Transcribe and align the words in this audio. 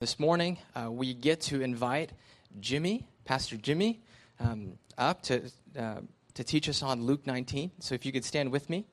This 0.00 0.18
morning, 0.18 0.56
uh, 0.74 0.90
we 0.90 1.12
get 1.12 1.42
to 1.42 1.60
invite 1.60 2.12
Jimmy, 2.58 3.06
Pastor 3.26 3.58
Jimmy, 3.58 4.00
um, 4.38 4.78
up 4.96 5.20
to, 5.24 5.42
uh, 5.78 5.96
to 6.32 6.42
teach 6.42 6.70
us 6.70 6.82
on 6.82 7.02
Luke 7.02 7.26
19. 7.26 7.70
So 7.80 7.94
if 7.94 8.06
you 8.06 8.10
could 8.10 8.24
stand 8.24 8.50
with 8.50 8.70
me, 8.70 8.86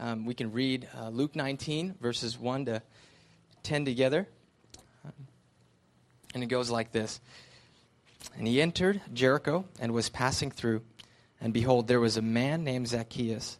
um, 0.00 0.26
we 0.26 0.34
can 0.34 0.50
read 0.50 0.88
uh, 0.98 1.10
Luke 1.10 1.36
19, 1.36 1.94
verses 2.00 2.36
1 2.36 2.64
to 2.64 2.82
10 3.62 3.84
together. 3.84 4.26
And 6.34 6.42
it 6.42 6.46
goes 6.46 6.70
like 6.70 6.90
this 6.90 7.20
And 8.36 8.48
he 8.48 8.60
entered 8.60 9.00
Jericho 9.12 9.64
and 9.78 9.92
was 9.92 10.08
passing 10.08 10.50
through. 10.50 10.82
And 11.40 11.54
behold, 11.54 11.86
there 11.86 12.00
was 12.00 12.16
a 12.16 12.22
man 12.22 12.64
named 12.64 12.88
Zacchaeus. 12.88 13.58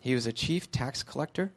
He 0.00 0.14
was 0.14 0.26
a 0.26 0.32
chief 0.32 0.72
tax 0.72 1.02
collector 1.02 1.52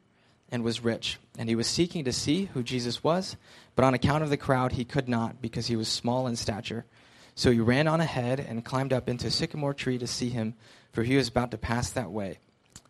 and 0.52 0.64
was 0.64 0.84
rich. 0.84 1.20
And 1.38 1.48
he 1.48 1.56
was 1.56 1.68
seeking 1.68 2.04
to 2.06 2.14
see 2.14 2.46
who 2.46 2.64
Jesus 2.64 3.04
was, 3.04 3.38
but 3.80 3.86
on 3.86 3.94
account 3.94 4.26
of 4.26 4.30
the 4.30 4.36
crowd 4.36 4.74
he 4.74 4.84
could 4.84 5.08
not, 5.08 5.42
because 5.42 5.68
he 5.68 5.78
was 5.78 5.88
small 5.88 6.28
in 6.28 6.36
stature. 6.36 6.84
So 7.34 7.50
he 7.50 7.62
ran 7.62 7.88
on 7.88 8.02
ahead 8.02 8.38
and 8.38 8.66
climbed 8.66 8.92
up 8.92 9.08
into 9.08 9.28
a 9.28 9.32
sycamore 9.32 9.74
tree 9.74 9.98
to 10.00 10.06
see 10.06 10.28
him, 10.28 10.56
for 10.92 11.02
he 11.02 11.16
was 11.16 11.30
about 11.30 11.52
to 11.52 11.58
pass 11.58 11.90
that 11.92 12.12
way. 12.12 12.40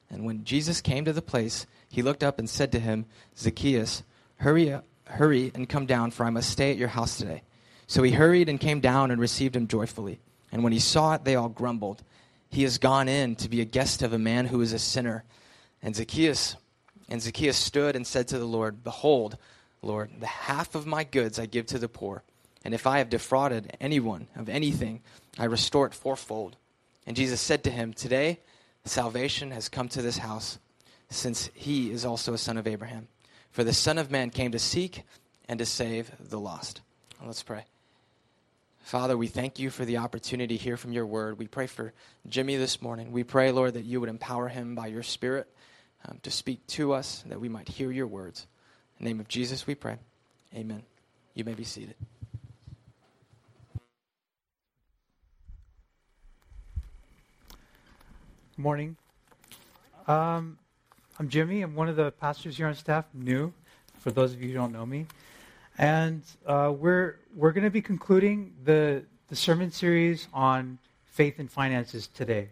And 0.09 0.25
when 0.25 0.45
Jesus 0.45 0.81
came 0.81 1.05
to 1.05 1.13
the 1.13 1.21
place, 1.21 1.67
he 1.91 2.01
looked 2.01 2.23
up 2.23 2.39
and 2.39 2.49
said 2.49 2.71
to 2.71 2.79
him, 2.79 3.05
Zacchaeus, 3.37 4.01
hurry, 4.37 4.73
up, 4.73 4.83
hurry 5.05 5.51
and 5.53 5.69
come 5.69 5.85
down, 5.85 6.09
for 6.09 6.25
I 6.25 6.31
must 6.31 6.49
stay 6.49 6.71
at 6.71 6.77
your 6.77 6.87
house 6.87 7.19
today. 7.19 7.43
So 7.85 8.01
he 8.01 8.13
hurried 8.13 8.49
and 8.49 8.59
came 8.59 8.79
down 8.79 9.11
and 9.11 9.21
received 9.21 9.55
him 9.55 9.67
joyfully. 9.67 10.19
And 10.51 10.63
when 10.63 10.73
he 10.73 10.79
saw 10.79 11.13
it, 11.13 11.23
they 11.23 11.35
all 11.35 11.49
grumbled. 11.49 12.01
He 12.49 12.63
has 12.63 12.79
gone 12.79 13.07
in 13.07 13.35
to 13.35 13.47
be 13.47 13.61
a 13.61 13.65
guest 13.65 14.01
of 14.01 14.11
a 14.11 14.17
man 14.17 14.47
who 14.47 14.59
is 14.61 14.73
a 14.73 14.79
sinner. 14.79 15.23
And 15.83 15.95
Zacchaeus 15.95 16.55
and 17.09 17.21
Zacchaeus 17.21 17.57
stood 17.57 17.95
and 17.95 18.07
said 18.07 18.27
to 18.29 18.39
the 18.39 18.45
Lord, 18.45 18.83
Behold, 18.83 19.37
Lord, 19.81 20.11
the 20.19 20.27
half 20.27 20.75
of 20.75 20.85
my 20.85 21.03
goods 21.03 21.39
I 21.39 21.45
give 21.45 21.67
to 21.67 21.79
the 21.79 21.87
poor. 21.87 22.23
And 22.65 22.73
if 22.73 22.85
I 22.85 22.97
have 22.97 23.09
defrauded 23.09 23.75
anyone 23.79 24.27
of 24.35 24.49
anything, 24.49 25.01
I 25.37 25.45
restore 25.45 25.87
it 25.87 25.93
fourfold. 25.93 26.57
And 27.07 27.15
Jesus 27.15 27.39
said 27.39 27.63
to 27.63 27.71
him, 27.71 27.93
Today 27.93 28.39
salvation 28.85 29.51
has 29.51 29.69
come 29.69 29.87
to 29.89 30.01
this 30.01 30.17
house, 30.17 30.59
since 31.09 31.49
he 31.53 31.91
is 31.91 32.05
also 32.05 32.33
a 32.33 32.37
son 32.37 32.57
of 32.57 32.67
Abraham. 32.67 33.07
For 33.51 33.63
the 33.63 33.73
Son 33.73 33.97
of 33.97 34.11
Man 34.11 34.29
came 34.29 34.51
to 34.51 34.59
seek 34.59 35.03
and 35.47 35.59
to 35.59 35.65
save 35.65 36.11
the 36.19 36.39
lost. 36.39 36.81
Let's 37.25 37.43
pray. 37.43 37.65
Father, 38.83 39.17
we 39.17 39.27
thank 39.27 39.59
you 39.59 39.69
for 39.69 39.85
the 39.85 39.97
opportunity 39.97 40.57
to 40.57 40.63
hear 40.63 40.77
from 40.77 40.93
your 40.93 41.05
word. 41.05 41.37
We 41.37 41.47
pray 41.47 41.67
for 41.67 41.93
Jimmy 42.27 42.55
this 42.55 42.81
morning. 42.81 43.11
We 43.11 43.23
pray, 43.23 43.51
Lord, 43.51 43.73
that 43.75 43.85
you 43.85 43.99
would 43.99 44.09
empower 44.09 44.47
him 44.47 44.75
by 44.75 44.87
your 44.87 45.03
Spirit 45.03 45.47
um, 46.07 46.19
to 46.23 46.31
speak 46.31 46.65
to 46.67 46.93
us, 46.93 47.23
that 47.27 47.39
we 47.39 47.49
might 47.49 47.67
hear 47.67 47.91
your 47.91 48.07
words. 48.07 48.47
Name 49.01 49.21
of 49.21 49.29
Jesus, 49.29 49.65
we 49.65 49.75
pray. 49.75 49.95
Amen. 50.53 50.83
You 51.33 51.45
may 51.45 51.53
be 51.53 51.63
seated. 51.63 51.95
Good 58.55 58.61
morning. 58.61 58.97
Um, 60.05 60.57
I'm 61.17 61.29
Jimmy. 61.29 61.61
I'm 61.61 61.75
one 61.75 61.87
of 61.87 61.95
the 61.95 62.11
pastors 62.11 62.57
here 62.57 62.67
on 62.67 62.75
staff, 62.75 63.05
new, 63.13 63.53
for 63.99 64.11
those 64.11 64.33
of 64.33 64.41
you 64.41 64.49
who 64.49 64.55
don't 64.55 64.73
know 64.73 64.85
me. 64.85 65.05
And 65.77 66.21
uh, 66.45 66.73
we're, 66.77 67.19
we're 67.33 67.53
going 67.53 67.63
to 67.63 67.69
be 67.69 67.81
concluding 67.81 68.53
the, 68.65 69.03
the 69.29 69.35
sermon 69.37 69.71
series 69.71 70.27
on 70.33 70.77
faith 71.05 71.39
and 71.39 71.49
finances 71.49 72.07
today. 72.07 72.49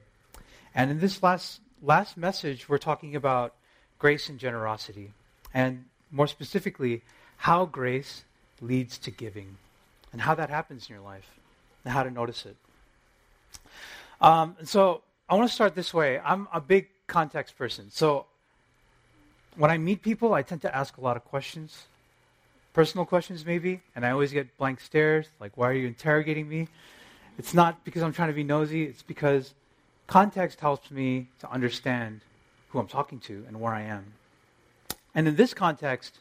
And 0.74 0.92
in 0.92 1.00
this 1.00 1.22
last 1.22 1.60
last 1.84 2.16
message, 2.16 2.70
we're 2.70 2.78
talking 2.78 3.18
about 3.18 3.54
grace 4.00 4.30
and 4.30 4.40
generosity, 4.40 5.12
and 5.54 5.86
more 6.12 6.28
specifically, 6.28 7.02
how 7.38 7.66
grace 7.66 8.24
leads 8.62 8.98
to 9.00 9.12
giving, 9.12 9.58
and 10.12 10.22
how 10.22 10.36
that 10.36 10.50
happens 10.50 10.88
in 10.88 10.96
your 10.96 11.04
life, 11.04 11.30
and 11.84 11.94
how 11.94 12.04
to 12.04 12.12
notice 12.12 12.46
it. 12.46 12.56
Um, 14.20 14.56
and 14.60 14.68
so, 14.68 15.02
I 15.30 15.36
want 15.36 15.50
to 15.50 15.54
start 15.54 15.76
this 15.76 15.94
way. 15.94 16.20
I'm 16.20 16.48
a 16.54 16.62
big 16.62 16.88
context 17.08 17.58
person, 17.58 17.90
so 17.92 18.26
when 19.56 19.72
I 19.72 19.78
meet 19.78 20.02
people, 20.02 20.34
I 20.34 20.42
tend 20.42 20.62
to 20.62 20.76
ask 20.76 20.98
a 20.98 21.02
lot 21.02 21.18
of 21.18 21.26
questions, 21.26 21.86
personal 22.74 23.06
questions 23.06 23.46
maybe, 23.46 23.82
and 23.96 24.06
I 24.06 24.12
always 24.12 24.32
get 24.32 24.58
blank 24.58 24.80
stares, 24.80 25.28
like, 25.40 25.58
"Why 25.58 25.70
are 25.70 25.74
you 25.74 25.88
interrogating 25.88 26.48
me?" 26.48 26.68
It's 27.38 27.54
not 27.54 27.84
because 27.84 28.02
I'm 28.02 28.14
trying 28.14 28.30
to 28.30 28.34
be 28.34 28.44
nosy. 28.44 28.84
It's 28.84 29.04
because 29.04 29.54
Context 30.08 30.62
helps 30.62 30.90
me 30.90 31.28
to 31.40 31.52
understand 31.52 32.22
who 32.70 32.80
I'm 32.80 32.88
talking 32.88 33.20
to 33.22 33.44
and 33.48 33.60
where 33.60 33.74
I 33.74 33.82
am. 33.82 34.14
And 35.18 35.28
in 35.28 35.36
this 35.36 35.56
context, 35.56 36.20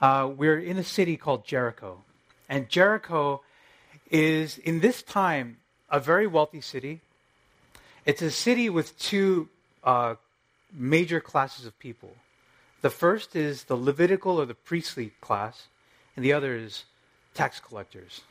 uh, 0.00 0.28
we're 0.36 0.58
in 0.58 0.76
a 0.76 0.82
city 0.82 1.16
called 1.16 1.46
Jericho. 1.46 2.02
And 2.48 2.68
Jericho 2.68 3.40
is, 4.10 4.58
in 4.58 4.80
this 4.80 5.00
time, 5.00 5.58
a 5.88 6.00
very 6.00 6.26
wealthy 6.26 6.60
city. 6.60 7.02
It's 8.04 8.20
a 8.20 8.32
city 8.32 8.68
with 8.68 8.98
two 8.98 9.48
uh, 9.84 10.16
major 10.72 11.20
classes 11.20 11.66
of 11.66 11.78
people. 11.78 12.16
The 12.80 12.90
first 12.90 13.36
is 13.36 13.62
the 13.64 13.76
Levitical 13.76 14.40
or 14.40 14.44
the 14.44 14.54
priestly 14.54 15.12
class, 15.20 15.68
and 16.16 16.24
the 16.24 16.32
other 16.32 16.56
is 16.56 16.84
tax 17.34 17.60
collectors, 17.60 18.22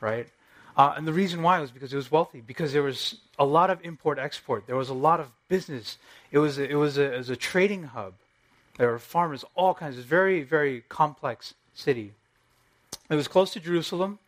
right? 0.00 0.26
Uh, 0.74 0.94
and 0.96 1.06
the 1.06 1.12
reason 1.12 1.42
why 1.42 1.60
was 1.60 1.70
because 1.70 1.92
it 1.92 1.96
was 1.96 2.10
wealthy, 2.10 2.40
because 2.40 2.72
there 2.72 2.82
was 2.82 3.16
a 3.38 3.44
lot 3.44 3.68
of 3.68 3.84
import 3.84 4.18
export. 4.18 4.66
There 4.66 4.76
was 4.76 4.88
a 4.88 4.94
lot 4.94 5.20
of 5.20 5.28
business. 5.48 5.98
It 6.32 6.38
was 6.38 6.56
a, 6.56 6.66
it 6.66 6.76
was 6.76 6.96
a, 6.96 7.12
it 7.12 7.18
was 7.18 7.28
a 7.28 7.36
trading 7.36 7.82
hub. 7.82 8.14
There 8.80 8.90
were 8.90 8.98
farmers, 8.98 9.44
all 9.56 9.74
kinds. 9.74 9.96
It 9.96 9.98
was 9.98 10.04
a 10.06 10.08
very, 10.08 10.42
very 10.42 10.84
complex 10.88 11.52
city. 11.74 12.14
It 13.10 13.14
was 13.14 13.28
close 13.28 13.52
to 13.52 13.60
Jerusalem. 13.60 14.18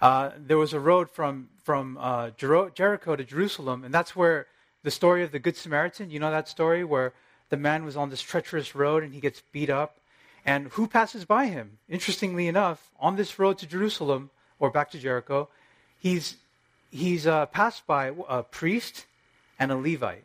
Uh, 0.00 0.30
there 0.38 0.58
was 0.58 0.72
a 0.72 0.78
road 0.78 1.10
from, 1.10 1.48
from 1.64 1.98
uh, 2.00 2.30
Jer- 2.36 2.70
Jericho 2.72 3.16
to 3.16 3.24
Jerusalem, 3.24 3.82
and 3.82 3.92
that's 3.92 4.14
where 4.14 4.46
the 4.84 4.92
story 4.92 5.24
of 5.24 5.32
the 5.32 5.40
Good 5.40 5.56
Samaritan, 5.56 6.12
you 6.12 6.20
know 6.20 6.30
that 6.30 6.48
story 6.48 6.84
where 6.84 7.14
the 7.48 7.56
man 7.56 7.84
was 7.84 7.96
on 7.96 8.10
this 8.10 8.22
treacherous 8.22 8.76
road 8.76 9.02
and 9.02 9.12
he 9.12 9.18
gets 9.18 9.42
beat 9.50 9.70
up. 9.70 9.96
And 10.46 10.68
who 10.68 10.86
passes 10.86 11.24
by 11.24 11.46
him? 11.46 11.78
Interestingly 11.88 12.46
enough, 12.46 12.92
on 13.00 13.16
this 13.16 13.40
road 13.40 13.58
to 13.58 13.66
Jerusalem, 13.66 14.30
or 14.60 14.70
back 14.70 14.92
to 14.92 15.00
Jericho, 15.00 15.48
he's, 15.98 16.36
he's 16.92 17.26
uh, 17.26 17.46
passed 17.46 17.88
by 17.88 18.12
a 18.28 18.44
priest 18.44 19.06
and 19.58 19.72
a 19.72 19.76
Levite, 19.76 20.22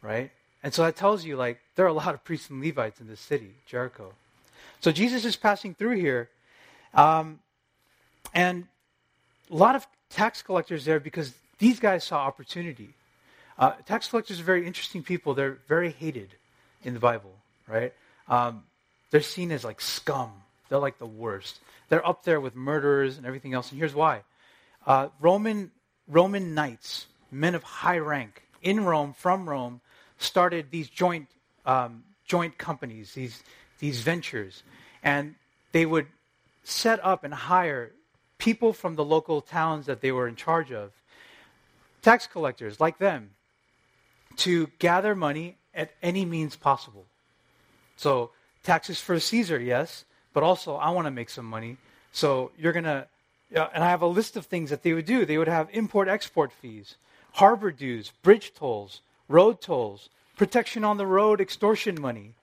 right? 0.00 0.30
And 0.64 0.72
so 0.72 0.82
that 0.82 0.96
tells 0.96 1.26
you, 1.26 1.36
like, 1.36 1.60
there 1.76 1.84
are 1.84 1.90
a 1.90 1.92
lot 1.92 2.14
of 2.14 2.24
priests 2.24 2.48
and 2.48 2.58
Levites 2.64 2.98
in 2.98 3.06
this 3.06 3.20
city, 3.20 3.52
Jericho. 3.66 4.14
So 4.80 4.90
Jesus 4.90 5.26
is 5.26 5.36
passing 5.36 5.74
through 5.74 5.96
here, 5.96 6.30
um, 6.94 7.38
and 8.32 8.66
a 9.50 9.54
lot 9.54 9.76
of 9.76 9.86
tax 10.08 10.40
collectors 10.40 10.86
there 10.86 10.98
because 10.98 11.34
these 11.58 11.78
guys 11.78 12.02
saw 12.02 12.20
opportunity. 12.20 12.94
Uh, 13.58 13.72
tax 13.84 14.08
collectors 14.08 14.40
are 14.40 14.44
very 14.44 14.66
interesting 14.66 15.02
people. 15.02 15.34
They're 15.34 15.58
very 15.68 15.90
hated 15.90 16.30
in 16.82 16.94
the 16.94 17.00
Bible, 17.00 17.34
right? 17.68 17.92
Um, 18.26 18.62
they're 19.10 19.20
seen 19.20 19.52
as 19.52 19.64
like 19.64 19.82
scum. 19.82 20.32
They're 20.70 20.78
like 20.78 20.98
the 20.98 21.06
worst. 21.06 21.60
They're 21.90 22.06
up 22.06 22.24
there 22.24 22.40
with 22.40 22.56
murderers 22.56 23.18
and 23.18 23.26
everything 23.26 23.52
else. 23.52 23.70
And 23.70 23.78
here's 23.78 23.94
why 23.94 24.22
uh, 24.86 25.08
Roman, 25.20 25.72
Roman 26.08 26.54
knights, 26.54 27.06
men 27.30 27.54
of 27.54 27.62
high 27.62 27.98
rank 27.98 28.42
in 28.62 28.82
Rome, 28.82 29.12
from 29.12 29.46
Rome, 29.46 29.82
started 30.24 30.70
these 30.70 30.88
joint, 30.88 31.28
um, 31.66 32.04
joint 32.26 32.58
companies, 32.58 33.14
these, 33.14 33.42
these 33.78 34.00
ventures. 34.00 34.62
And 35.02 35.34
they 35.72 35.86
would 35.86 36.06
set 36.64 37.04
up 37.04 37.24
and 37.24 37.34
hire 37.34 37.92
people 38.38 38.72
from 38.72 38.96
the 38.96 39.04
local 39.04 39.40
towns 39.40 39.86
that 39.86 40.00
they 40.00 40.12
were 40.12 40.26
in 40.26 40.36
charge 40.36 40.72
of, 40.72 40.92
tax 42.02 42.26
collectors 42.26 42.80
like 42.80 42.98
them, 42.98 43.30
to 44.36 44.68
gather 44.78 45.14
money 45.14 45.56
at 45.74 45.92
any 46.02 46.24
means 46.24 46.56
possible. 46.56 47.06
So, 47.96 48.30
taxes 48.62 49.00
for 49.00 49.20
Caesar, 49.20 49.60
yes, 49.60 50.04
but 50.32 50.42
also 50.42 50.74
I 50.74 50.90
want 50.90 51.06
to 51.06 51.10
make 51.10 51.30
some 51.30 51.46
money. 51.46 51.76
So 52.12 52.50
you're 52.58 52.72
going 52.72 52.84
to, 52.84 53.06
and 53.54 53.84
I 53.84 53.88
have 53.88 54.02
a 54.02 54.06
list 54.06 54.36
of 54.36 54.46
things 54.46 54.70
that 54.70 54.82
they 54.82 54.92
would 54.92 55.06
do. 55.06 55.24
They 55.24 55.38
would 55.38 55.48
have 55.48 55.68
import 55.72 56.08
export 56.08 56.52
fees, 56.52 56.96
harbor 57.32 57.70
dues, 57.70 58.12
bridge 58.22 58.52
tolls, 58.54 59.00
road 59.28 59.60
tolls, 59.60 60.08
protection 60.36 60.84
on 60.84 60.96
the 60.96 61.06
road, 61.06 61.40
extortion 61.40 62.00
money, 62.00 62.34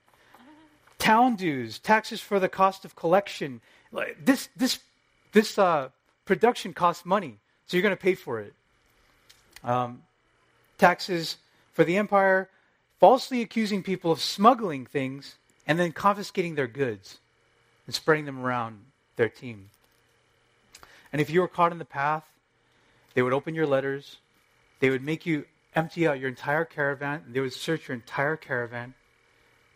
town 0.98 1.36
dues, 1.36 1.80
taxes 1.80 2.22
for 2.22 2.40
the 2.40 2.50
cost 2.50 2.86
of 2.86 2.96
collection. 2.96 3.62
This, 4.24 4.50
this, 4.56 4.80
this 5.32 5.58
uh, 5.58 5.90
production 6.26 6.74
costs 6.74 7.06
money, 7.06 7.40
so 7.66 7.78
you're 7.78 7.82
going 7.82 7.96
to 7.96 8.02
pay 8.02 8.16
for 8.16 8.40
it. 8.40 8.54
Um, 9.64 10.04
taxes 10.78 11.38
for 11.74 11.84
the 11.84 11.98
empire, 11.98 12.50
falsely 13.00 13.42
accusing 13.42 13.84
people 13.84 14.12
of 14.12 14.22
smuggling 14.22 14.86
things 14.86 15.36
and 15.68 15.80
then 15.80 15.92
confiscating 15.92 16.56
their 16.56 16.68
goods 16.68 17.20
and 17.86 17.96
spreading 17.96 18.26
them 18.26 18.44
around 18.44 18.80
their 19.16 19.30
team. 19.30 19.70
And 21.12 21.22
if 21.22 21.30
you 21.30 21.42
were 21.42 21.48
caught 21.48 21.72
in 21.72 21.78
the 21.78 21.86
path, 21.86 22.26
they 23.14 23.22
would 23.22 23.34
open 23.34 23.54
your 23.54 23.68
letters, 23.68 24.18
they 24.80 24.90
would 24.90 25.04
make 25.04 25.26
you 25.26 25.46
empty 25.76 26.08
out 26.08 26.20
your 26.20 26.30
entire 26.30 26.66
caravan, 26.66 27.24
they 27.30 27.40
would 27.40 27.54
search 27.54 27.88
your 27.88 27.96
entire 27.96 28.36
caravan, 28.36 28.94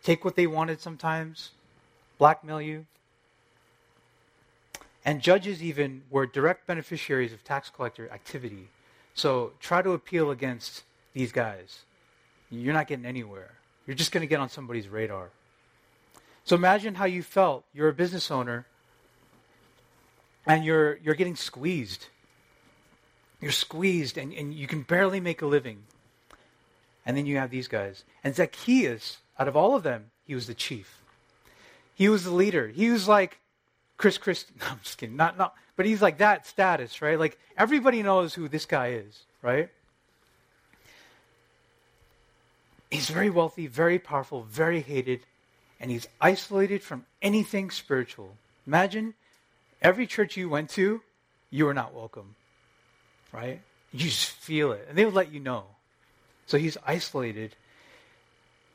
take 0.02 0.24
what 0.24 0.36
they 0.36 0.46
wanted 0.46 0.80
sometimes, 0.80 1.50
blackmail 2.18 2.60
you. 2.60 2.86
And 5.04 5.22
judges 5.22 5.62
even 5.62 6.02
were 6.10 6.26
direct 6.26 6.66
beneficiaries 6.66 7.32
of 7.32 7.44
tax 7.44 7.70
collector 7.70 8.10
activity. 8.10 8.68
So 9.14 9.52
try 9.60 9.80
to 9.82 9.92
appeal 9.92 10.30
against 10.30 10.82
these 11.14 11.32
guys. 11.32 11.84
You're 12.50 12.74
not 12.74 12.88
getting 12.88 13.06
anywhere. 13.06 13.52
You're 13.86 13.96
just 13.96 14.12
going 14.12 14.22
to 14.22 14.26
get 14.26 14.40
on 14.40 14.48
somebody's 14.48 14.88
radar. 14.88 15.30
So 16.44 16.56
imagine 16.56 16.96
how 16.96 17.06
you 17.06 17.22
felt. 17.22 17.64
You're 17.72 17.88
a 17.88 17.94
business 17.94 18.30
owner 18.30 18.66
and 20.46 20.64
you're, 20.64 20.98
you're 20.98 21.14
getting 21.14 21.36
squeezed. 21.36 22.06
You're 23.40 23.52
squeezed 23.52 24.16
and, 24.16 24.32
and 24.32 24.54
you 24.54 24.66
can 24.66 24.82
barely 24.82 25.20
make 25.20 25.42
a 25.42 25.46
living. 25.46 25.84
And 27.04 27.16
then 27.16 27.26
you 27.26 27.36
have 27.36 27.50
these 27.50 27.68
guys. 27.68 28.04
And 28.24 28.34
Zacchaeus, 28.34 29.18
out 29.38 29.48
of 29.48 29.56
all 29.56 29.76
of 29.76 29.82
them, 29.82 30.10
he 30.26 30.34
was 30.34 30.46
the 30.46 30.54
chief. 30.54 31.00
He 31.94 32.08
was 32.08 32.24
the 32.24 32.30
leader. 32.30 32.68
He 32.68 32.90
was 32.90 33.06
like 33.06 33.38
Chris 33.96 34.18
Chris. 34.18 34.44
No, 34.60 34.66
I'm 34.70 34.80
just 34.82 34.98
kidding. 34.98 35.16
Not, 35.16 35.38
not, 35.38 35.54
but 35.76 35.86
he's 35.86 36.02
like 36.02 36.18
that 36.18 36.46
status, 36.46 37.00
right? 37.00 37.18
Like 37.18 37.38
everybody 37.56 38.02
knows 38.02 38.34
who 38.34 38.48
this 38.48 38.66
guy 38.66 38.88
is, 38.88 39.22
right? 39.42 39.70
He's 42.90 43.10
very 43.10 43.30
wealthy, 43.30 43.66
very 43.66 43.98
powerful, 43.98 44.42
very 44.42 44.80
hated, 44.80 45.20
and 45.80 45.90
he's 45.90 46.06
isolated 46.20 46.82
from 46.82 47.04
anything 47.20 47.70
spiritual. 47.70 48.36
Imagine 48.66 49.14
every 49.82 50.06
church 50.06 50.36
you 50.36 50.48
went 50.48 50.70
to, 50.70 51.02
you 51.50 51.66
were 51.66 51.74
not 51.74 51.94
welcome, 51.94 52.36
right? 53.32 53.60
You 53.92 54.06
just 54.06 54.30
feel 54.30 54.72
it, 54.72 54.86
and 54.88 54.96
they 54.96 55.04
would 55.04 55.14
let 55.14 55.32
you 55.32 55.40
know. 55.40 55.64
So 56.46 56.58
he's 56.58 56.76
isolated. 56.86 57.56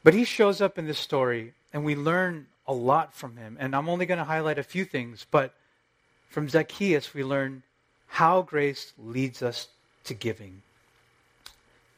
But 0.03 0.13
he 0.13 0.25
shows 0.25 0.61
up 0.61 0.77
in 0.77 0.87
this 0.87 0.99
story, 0.99 1.53
and 1.73 1.85
we 1.85 1.95
learn 1.95 2.47
a 2.67 2.73
lot 2.73 3.13
from 3.13 3.37
him. 3.37 3.57
And 3.59 3.75
I'm 3.75 3.89
only 3.89 4.05
going 4.05 4.17
to 4.17 4.23
highlight 4.23 4.59
a 4.59 4.63
few 4.63 4.85
things, 4.85 5.25
but 5.29 5.53
from 6.29 6.49
Zacchaeus, 6.49 7.13
we 7.13 7.23
learn 7.23 7.63
how 8.07 8.41
grace 8.41 8.93
leads 8.97 9.41
us 9.41 9.67
to 10.05 10.13
giving. 10.13 10.61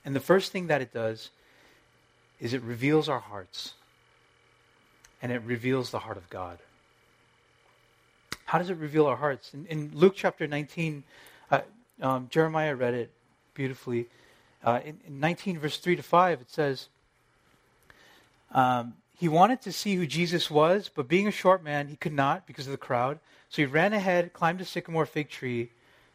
And 0.05 0.15
the 0.15 0.19
first 0.19 0.51
thing 0.51 0.67
that 0.67 0.81
it 0.81 0.93
does 0.93 1.29
is 2.39 2.53
it 2.53 2.61
reveals 2.61 3.07
our 3.07 3.19
hearts, 3.19 3.73
and 5.21 5.31
it 5.31 5.41
reveals 5.43 5.91
the 5.91 5.99
heart 5.99 6.17
of 6.17 6.29
God. 6.29 6.59
How 8.45 8.57
does 8.57 8.69
it 8.69 8.77
reveal 8.77 9.07
our 9.07 9.15
hearts? 9.15 9.53
In, 9.53 9.65
in 9.67 9.91
Luke 9.93 10.13
chapter 10.15 10.45
19, 10.45 11.03
uh, 11.49 11.61
um, 12.03 12.27
Jeremiah 12.29 12.75
read 12.75 12.93
it 12.93 13.11
beautifully. 13.53 14.07
Uh, 14.63 14.79
in, 14.83 14.99
in, 15.07 15.19
19, 15.19 15.59
verse 15.59 15.77
3 15.77 15.95
to 15.95 16.03
5, 16.03 16.41
it 16.41 16.51
says, 16.51 16.87
um, 18.51 18.93
he 19.17 19.27
wanted 19.27 19.61
to 19.61 19.71
see 19.71 19.95
who 19.95 20.05
Jesus 20.05 20.51
was, 20.51 20.89
but 20.93 21.07
being 21.07 21.27
a 21.27 21.31
short 21.31 21.63
man, 21.63 21.87
he 21.87 21.95
could 21.95 22.13
not 22.13 22.45
because 22.45 22.67
of 22.67 22.71
the 22.71 22.77
crowd. 22.77 23.19
So 23.49 23.61
he 23.61 23.65
ran 23.65 23.93
ahead, 23.93 24.33
climbed 24.33 24.61
a 24.61 24.65
sycamore 24.65 25.05
fig 25.05 25.29
tree 25.29 25.69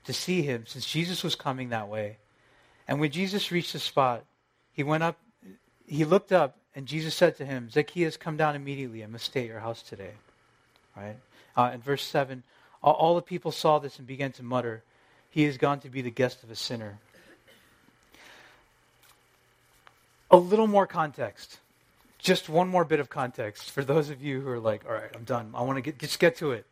to 0.05 0.12
see 0.12 0.43
him, 0.43 0.64
since 0.67 0.87
Jesus 0.87 1.23
was 1.23 1.35
coming 1.35 1.70
that 1.70 1.88
way. 1.88 2.19
And 2.87 3.00
when 3.00 3.11
Jesus 3.11 3.52
reached 3.52 3.73
the 3.73 3.79
spot, 3.79 4.25
he 4.73 4.82
went 4.82 5.02
up, 5.02 5.19
he 5.87 6.05
looked 6.05 6.32
up, 6.32 6.56
and 6.75 6.87
Jesus 6.87 7.14
said 7.14 7.37
to 7.37 7.44
him, 7.44 7.70
Zacchaeus, 7.70 8.17
come 8.17 8.37
down 8.37 8.56
immediately. 8.56 9.02
I 9.02 9.06
must 9.06 9.25
stay 9.25 9.40
at 9.40 9.46
your 9.46 9.61
house 9.61 9.82
today. 9.82 10.12
Right? 10.96 11.17
Uh, 11.56 11.70
in 11.75 11.81
verse 11.81 12.02
7, 12.05 12.43
all, 12.82 12.94
all 12.94 13.14
the 13.17 13.23
people 13.23 13.52
saw 13.52 13.79
this 13.79 13.99
and 13.99 14.06
began 14.06 14.32
to 14.32 14.43
mutter, 14.43 14.82
He 15.31 15.45
is 15.45 15.57
gone 15.57 15.81
to 15.81 15.89
be 15.89 16.03
the 16.03 16.11
guest 16.11 16.43
of 16.43 16.51
a 16.51 16.57
sinner. 16.57 16.99
A 20.31 20.37
little 20.37 20.67
more 20.67 20.87
context 20.87 21.59
just 22.19 22.49
one 22.49 22.69
more 22.69 22.85
bit 22.85 23.01
of 23.01 23.09
context 23.09 23.71
for 23.71 23.85
those 23.85 24.11
of 24.11 24.23
you 24.23 24.41
who 24.41 24.49
are 24.51 24.59
like, 24.59 24.85
all 24.87 24.93
right, 24.93 25.11
I'm 25.15 25.25
done. 25.25 25.53
I 25.55 25.63
want 25.63 25.77
to 25.77 25.83
get 25.83 25.99
just 25.99 26.19
get 26.19 26.37
to 26.39 26.53
it. 26.53 26.67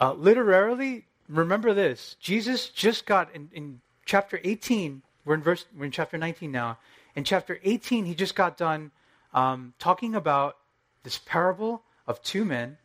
Uh, 0.00 0.12
literally, 0.12 1.06
remember 1.28 1.74
this: 1.74 2.16
Jesus 2.20 2.68
just 2.68 3.06
got 3.06 3.34
in, 3.34 3.50
in 3.52 3.80
chapter 4.04 4.38
18. 4.44 5.02
We're 5.24 5.34
in 5.34 5.42
verse. 5.42 5.64
We're 5.76 5.86
in 5.86 5.90
chapter 5.90 6.18
19 6.18 6.52
now. 6.52 6.78
In 7.16 7.24
chapter 7.24 7.58
18, 7.64 8.04
he 8.04 8.14
just 8.14 8.36
got 8.36 8.56
done 8.56 8.92
um, 9.34 9.72
talking 9.78 10.14
about 10.14 10.56
this 11.02 11.18
parable 11.18 11.82
of 12.06 12.22
two 12.22 12.44
men, 12.44 12.76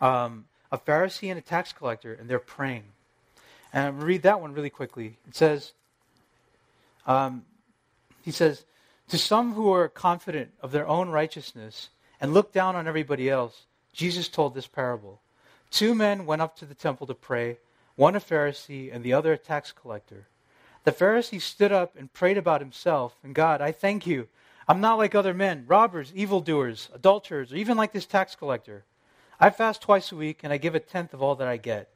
um, 0.00 0.44
a 0.70 0.78
Pharisee 0.78 1.30
and 1.30 1.38
a 1.38 1.42
tax 1.42 1.72
collector, 1.72 2.14
and 2.14 2.28
they're 2.28 2.38
praying. 2.38 2.84
And 3.74 4.00
read 4.04 4.22
that 4.22 4.40
one 4.40 4.52
really 4.52 4.70
quickly. 4.70 5.18
It 5.26 5.34
says, 5.34 5.72
um, 7.06 7.44
he 8.22 8.30
says, 8.30 8.64
to 9.08 9.18
some 9.18 9.52
who 9.52 9.72
are 9.72 9.88
confident 9.88 10.52
of 10.60 10.70
their 10.70 10.86
own 10.86 11.08
righteousness 11.10 11.90
and 12.20 12.32
look 12.32 12.52
down 12.52 12.76
on 12.76 12.86
everybody 12.86 13.28
else, 13.28 13.66
Jesus 13.92 14.28
told 14.28 14.54
this 14.54 14.68
parable. 14.68 15.20
Two 15.72 15.92
men 15.92 16.24
went 16.24 16.40
up 16.40 16.56
to 16.58 16.64
the 16.64 16.74
temple 16.74 17.08
to 17.08 17.14
pray, 17.14 17.58
one 17.96 18.14
a 18.14 18.20
Pharisee 18.20 18.94
and 18.94 19.02
the 19.02 19.12
other 19.12 19.32
a 19.32 19.38
tax 19.38 19.72
collector. 19.72 20.28
The 20.84 20.92
Pharisee 20.92 21.40
stood 21.40 21.72
up 21.72 21.96
and 21.98 22.12
prayed 22.12 22.38
about 22.38 22.60
himself, 22.60 23.16
and 23.24 23.34
God, 23.34 23.60
I 23.60 23.72
thank 23.72 24.06
you. 24.06 24.28
I'm 24.68 24.80
not 24.80 24.98
like 24.98 25.16
other 25.16 25.34
men, 25.34 25.64
robbers, 25.66 26.12
evildoers, 26.14 26.90
adulterers, 26.94 27.52
or 27.52 27.56
even 27.56 27.76
like 27.76 27.92
this 27.92 28.06
tax 28.06 28.36
collector. 28.36 28.84
I 29.40 29.50
fast 29.50 29.82
twice 29.82 30.12
a 30.12 30.16
week, 30.16 30.40
and 30.44 30.52
I 30.52 30.58
give 30.58 30.76
a 30.76 30.80
tenth 30.80 31.12
of 31.12 31.22
all 31.22 31.34
that 31.34 31.48
I 31.48 31.56
get. 31.56 31.90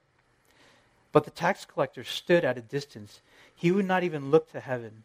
But 1.18 1.24
the 1.24 1.30
tax 1.32 1.64
collector 1.64 2.04
stood 2.04 2.44
at 2.44 2.56
a 2.56 2.60
distance. 2.62 3.20
He 3.52 3.72
would 3.72 3.86
not 3.86 4.04
even 4.04 4.30
look 4.30 4.52
to 4.52 4.60
heaven 4.60 5.02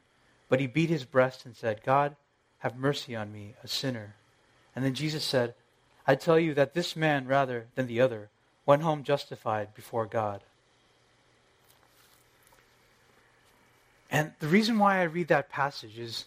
but 0.54 0.60
he 0.60 0.68
beat 0.68 0.92
his 0.92 1.04
breast 1.04 1.48
and 1.48 1.56
said, 1.56 1.82
God, 1.84 2.16
have 2.60 2.78
mercy 2.78 3.16
on 3.16 3.32
me, 3.32 3.56
a 3.64 3.68
sinner. 3.68 4.14
And 4.76 4.86
then 4.86 4.94
Jesus 4.94 5.24
said, 5.24 5.56
I 6.06 6.14
tell 6.14 6.38
you 6.38 6.54
that 6.54 6.76
this 6.76 6.96
man, 6.96 7.26
rather 7.26 7.66
than 7.74 7.88
the 7.88 8.02
other, 8.02 8.30
went 8.64 8.84
home 8.84 9.04
justified 9.04 9.74
before 9.74 10.06
God. 10.06 10.42
And 14.12 14.34
the 14.38 14.48
reason 14.48 14.78
why 14.78 15.00
I 15.00 15.06
read 15.06 15.30
that 15.30 15.50
passage 15.50 15.98
is 15.98 16.26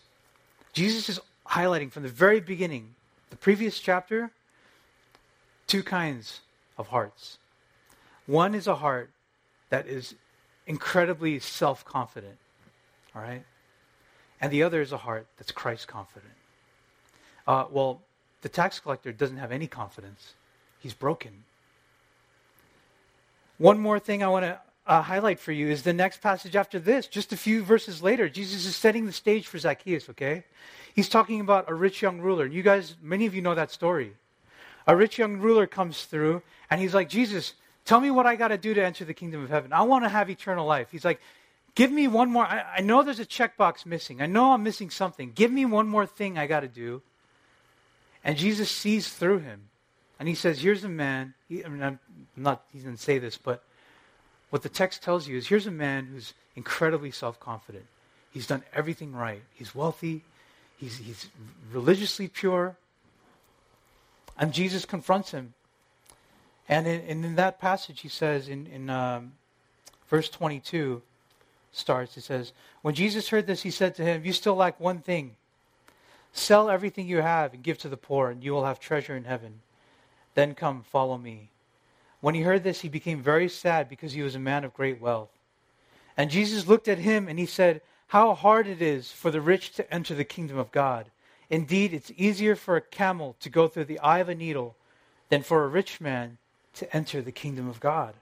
Jesus 0.73 1.09
is 1.09 1.21
highlighting 1.47 1.93
from 1.93 2.03
the 2.03 2.09
very 2.09 2.41
beginning, 2.41 2.97
the 3.31 3.37
previous 3.37 3.79
chapter, 3.79 4.33
two 5.69 5.85
kinds 5.85 6.41
of 6.77 6.89
hearts. 6.89 7.39
One 8.27 8.57
is 8.57 8.67
a 8.67 8.75
heart 8.75 9.11
that 9.71 9.87
is 9.87 10.15
incredibly 10.67 11.39
self 11.39 11.85
confident, 11.85 12.39
all 13.15 13.23
right? 13.23 13.45
and 14.41 14.53
the 14.53 14.63
other 14.63 14.81
is 14.81 14.93
a 14.93 14.97
heart 14.97 15.27
that's 15.37 15.53
Christ 15.53 15.89
confident. 15.89 16.33
Uh, 17.47 17.65
well, 17.71 18.03
the 18.43 18.49
tax 18.49 18.79
collector 18.79 19.13
doesn't 19.13 19.39
have 19.39 19.53
any 19.53 19.67
confidence, 19.67 20.35
he's 20.81 20.95
broken. 20.95 21.45
One 23.59 23.79
more 23.79 23.99
thing 23.99 24.23
I 24.23 24.29
want 24.29 24.45
to 24.45 24.61
uh, 24.87 25.01
highlight 25.01 25.41
for 25.41 25.51
you 25.51 25.69
is 25.69 25.83
the 25.83 25.95
next 25.95 26.21
passage 26.21 26.55
after 26.55 26.79
this, 26.79 27.07
just 27.07 27.33
a 27.33 27.37
few 27.37 27.63
verses 27.63 28.03
later. 28.03 28.29
Jesus 28.29 28.67
is 28.67 28.77
setting 28.77 29.07
the 29.07 29.13
stage 29.13 29.47
for 29.47 29.59
Zacchaeus, 29.59 30.11
okay? 30.11 30.45
He's 30.95 31.09
talking 31.09 31.41
about 31.41 31.71
a 31.71 31.75
rich 31.75 32.03
young 32.03 32.21
ruler. 32.21 32.45
You 32.45 32.63
guys, 32.63 32.97
many 33.01 33.25
of 33.25 33.35
you 33.35 33.41
know 33.41 33.55
that 33.55 33.71
story. 33.71 34.13
A 34.87 34.95
rich 34.95 35.19
young 35.19 35.39
ruler 35.39 35.67
comes 35.67 36.05
through, 36.05 36.43
and 36.71 36.81
he's 36.81 36.95
like, 36.95 37.09
Jesus, 37.09 37.55
tell 37.87 38.01
me 38.01 38.11
what 38.11 38.27
I 38.27 38.37
got 38.37 38.49
to 38.49 38.59
do 38.59 38.75
to 38.75 38.85
enter 38.85 39.07
the 39.07 39.15
kingdom 39.15 39.43
of 39.43 39.49
heaven. 39.49 39.73
I 39.73 39.83
want 39.83 40.05
to 40.05 40.11
have 40.11 40.29
eternal 40.29 40.67
life. 40.67 40.89
He's 40.91 41.05
like, 41.05 41.21
Give 41.75 41.93
me 41.93 42.09
one 42.09 42.31
more. 42.31 42.47
I, 42.47 42.77
I 42.79 42.81
know 42.81 43.03
there's 43.03 43.21
a 43.21 43.27
checkbox 43.27 43.85
missing. 43.85 44.23
I 44.23 44.27
know 44.27 44.53
I'm 44.53 44.63
missing 44.63 44.89
something. 44.89 45.33
Give 45.35 45.53
me 45.53 45.67
one 45.67 45.87
more 45.87 46.07
thing 46.07 46.39
I 46.39 46.47
got 46.47 46.61
to 46.61 46.69
do. 46.69 47.03
And 48.25 48.39
Jesus 48.39 48.71
sees 48.71 49.11
through 49.11 49.41
him. 49.41 49.69
And 50.19 50.27
he 50.27 50.35
says, 50.35 50.61
Here's 50.61 50.85
a 50.85 50.89
man. 50.89 51.35
He, 51.49 51.65
I 51.65 51.69
mean, 51.69 51.83
I'm 51.83 52.01
not, 52.35 52.65
he 52.73 52.79
didn't 52.79 52.99
say 52.99 53.19
this, 53.19 53.37
but 53.37 53.63
what 54.51 54.63
the 54.63 54.71
text 54.71 55.03
tells 55.03 55.29
you 55.29 55.37
is 55.37 55.47
here's 55.47 55.67
a 55.67 55.71
man 55.71 56.07
who's 56.07 56.33
incredibly 56.57 57.11
self 57.11 57.39
confident. 57.39 57.85
He's 58.33 58.47
done 58.47 58.63
everything 58.73 59.13
right. 59.13 59.43
He's 59.55 59.75
wealthy. 59.75 60.23
He's, 60.79 60.97
he's 60.97 61.29
religiously 61.73 62.29
pure. 62.29 62.77
And 64.39 64.53
Jesus 64.53 64.87
confronts 64.87 65.31
him. 65.31 65.55
And 66.69 66.87
in, 66.87 67.25
in 67.25 67.37
that 67.37 67.61
passage, 67.61 68.01
he 68.01 68.09
says 68.09 68.49
in, 68.49 68.67
in 68.67 68.91
um, 68.91 69.33
verse 70.09 70.29
22, 70.29 71.03
starts. 71.73 72.15
he 72.15 72.21
says, 72.21 72.53
When 72.83 72.95
Jesus 72.95 73.29
heard 73.29 73.47
this, 73.47 73.63
he 73.63 73.71
said 73.71 73.95
to 73.97 74.03
him, 74.03 74.25
You 74.25 74.33
still 74.33 74.57
lack 74.57 74.81
one 74.81 75.01
thing. 75.01 75.37
Sell 76.33 76.69
everything 76.69 77.07
you 77.07 77.19
have 77.19 77.55
and 77.55 77.63
give 77.63 77.79
to 77.79 77.89
the 77.89 77.97
poor, 77.97 78.31
and 78.31 78.43
you 78.43 78.53
will 78.53 78.65
have 78.65 78.81
treasure 78.81 79.17
in 79.17 79.25
heaven. 79.25 79.61
Then 80.35 80.55
come, 80.55 80.83
follow 80.83 81.17
me. 81.17 81.51
When 82.21 82.35
he 82.35 82.43
heard 82.43 82.63
this, 82.63 82.81
he 82.81 82.89
became 82.89 83.23
very 83.23 83.49
sad 83.49 83.89
because 83.89 84.13
he 84.13 84.23
was 84.23 84.35
a 84.35 84.41
man 84.41 84.65
of 84.65 84.75
great 84.75 85.01
wealth. 85.01 85.31
And 86.17 86.31
Jesus 86.31 86.67
looked 86.67 86.89
at 86.89 86.99
him 86.99 87.29
and 87.29 87.39
he 87.39 87.47
said, 87.47 87.81
How 88.09 88.35
hard 88.35 88.67
it 88.67 88.83
is 88.83 89.13
for 89.13 89.31
the 89.31 89.41
rich 89.41 89.73
to 89.73 89.95
enter 89.95 90.15
the 90.15 90.25
kingdom 90.25 90.59
of 90.59 90.73
God. 90.73 91.11
Indeed, 91.49 91.95
it's 91.95 92.11
easier 92.17 92.57
for 92.57 92.77
a 92.77 92.81
camel 92.81 93.37
to 93.41 93.49
go 93.49 93.69
through 93.69 93.85
the 93.85 94.01
eye 94.01 94.19
of 94.19 94.29
a 94.29 94.35
needle 94.35 94.77
than 95.29 95.43
for 95.43 95.65
a 95.65 95.69
rich 95.69 96.01
man 96.01 96.39
to 96.77 96.97
enter 96.97 97.23
the 97.23 97.33
kingdom 97.33 97.69
of 97.69 97.81
God. 97.81 98.15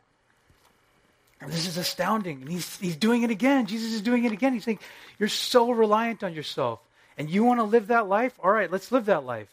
And 1.40 1.52
this 1.52 1.66
is 1.66 1.76
astounding. 1.76 2.42
And 2.42 2.50
he's, 2.50 2.78
he's 2.78 2.96
doing 2.96 3.22
it 3.22 3.30
again. 3.30 3.66
Jesus 3.66 3.92
is 3.92 4.00
doing 4.00 4.24
it 4.24 4.32
again. 4.32 4.54
He's 4.54 4.64
saying, 4.64 4.78
You're 5.18 5.28
so 5.28 5.70
reliant 5.70 6.24
on 6.24 6.32
yourself. 6.32 6.80
And 7.18 7.30
you 7.30 7.44
want 7.44 7.60
to 7.60 7.64
live 7.64 7.88
that 7.88 8.08
life? 8.08 8.38
All 8.42 8.50
right, 8.50 8.70
let's 8.70 8.90
live 8.90 9.06
that 9.06 9.24
life. 9.24 9.48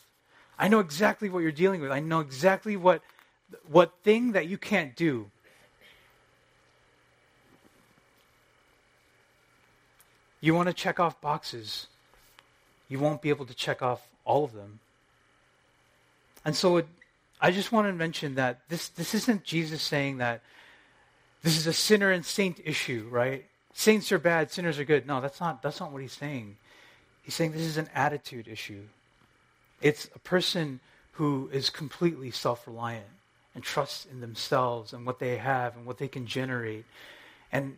I 0.57 0.67
know 0.67 0.79
exactly 0.79 1.29
what 1.29 1.39
you're 1.39 1.51
dealing 1.51 1.81
with. 1.81 1.91
I 1.91 1.99
know 1.99 2.19
exactly 2.19 2.77
what 2.77 3.01
what 3.69 3.91
thing 4.03 4.31
that 4.31 4.47
you 4.47 4.57
can't 4.57 4.95
do. 4.95 5.29
You 10.39 10.55
want 10.55 10.67
to 10.67 10.73
check 10.73 10.99
off 10.99 11.19
boxes. 11.19 11.87
You 12.87 12.99
won't 12.99 13.21
be 13.21 13.29
able 13.29 13.45
to 13.45 13.53
check 13.53 13.81
off 13.81 14.01
all 14.25 14.43
of 14.43 14.53
them. 14.53 14.79
And 16.43 16.55
so 16.55 16.77
it, 16.77 16.87
I 17.41 17.51
just 17.51 17.71
want 17.71 17.87
to 17.87 17.93
mention 17.93 18.35
that 18.35 18.59
this, 18.69 18.89
this 18.89 19.15
isn't 19.15 19.43
Jesus 19.43 19.81
saying 19.81 20.17
that 20.17 20.41
this 21.41 21.57
is 21.57 21.65
a 21.65 21.73
sinner 21.73 22.11
and 22.11 22.23
saint 22.23 22.61
issue, 22.63 23.07
right? 23.09 23.45
Saints 23.73 24.11
are 24.11 24.19
bad, 24.19 24.51
sinners 24.51 24.77
are 24.77 24.83
good. 24.83 25.07
No, 25.07 25.21
that's 25.21 25.39
not, 25.39 25.61
that's 25.61 25.79
not 25.79 25.91
what 25.91 26.01
he's 26.01 26.11
saying. 26.11 26.57
He's 27.23 27.33
saying 27.33 27.53
this 27.53 27.61
is 27.61 27.77
an 27.77 27.89
attitude 27.95 28.47
issue. 28.47 28.83
It's 29.81 30.07
a 30.13 30.19
person 30.19 30.79
who 31.13 31.49
is 31.51 31.69
completely 31.69 32.31
self 32.31 32.67
reliant 32.67 33.05
and 33.55 33.63
trusts 33.63 34.05
in 34.05 34.21
themselves 34.21 34.93
and 34.93 35.05
what 35.05 35.19
they 35.19 35.37
have 35.37 35.75
and 35.75 35.85
what 35.85 35.97
they 35.97 36.07
can 36.07 36.27
generate 36.27 36.85
and 37.51 37.77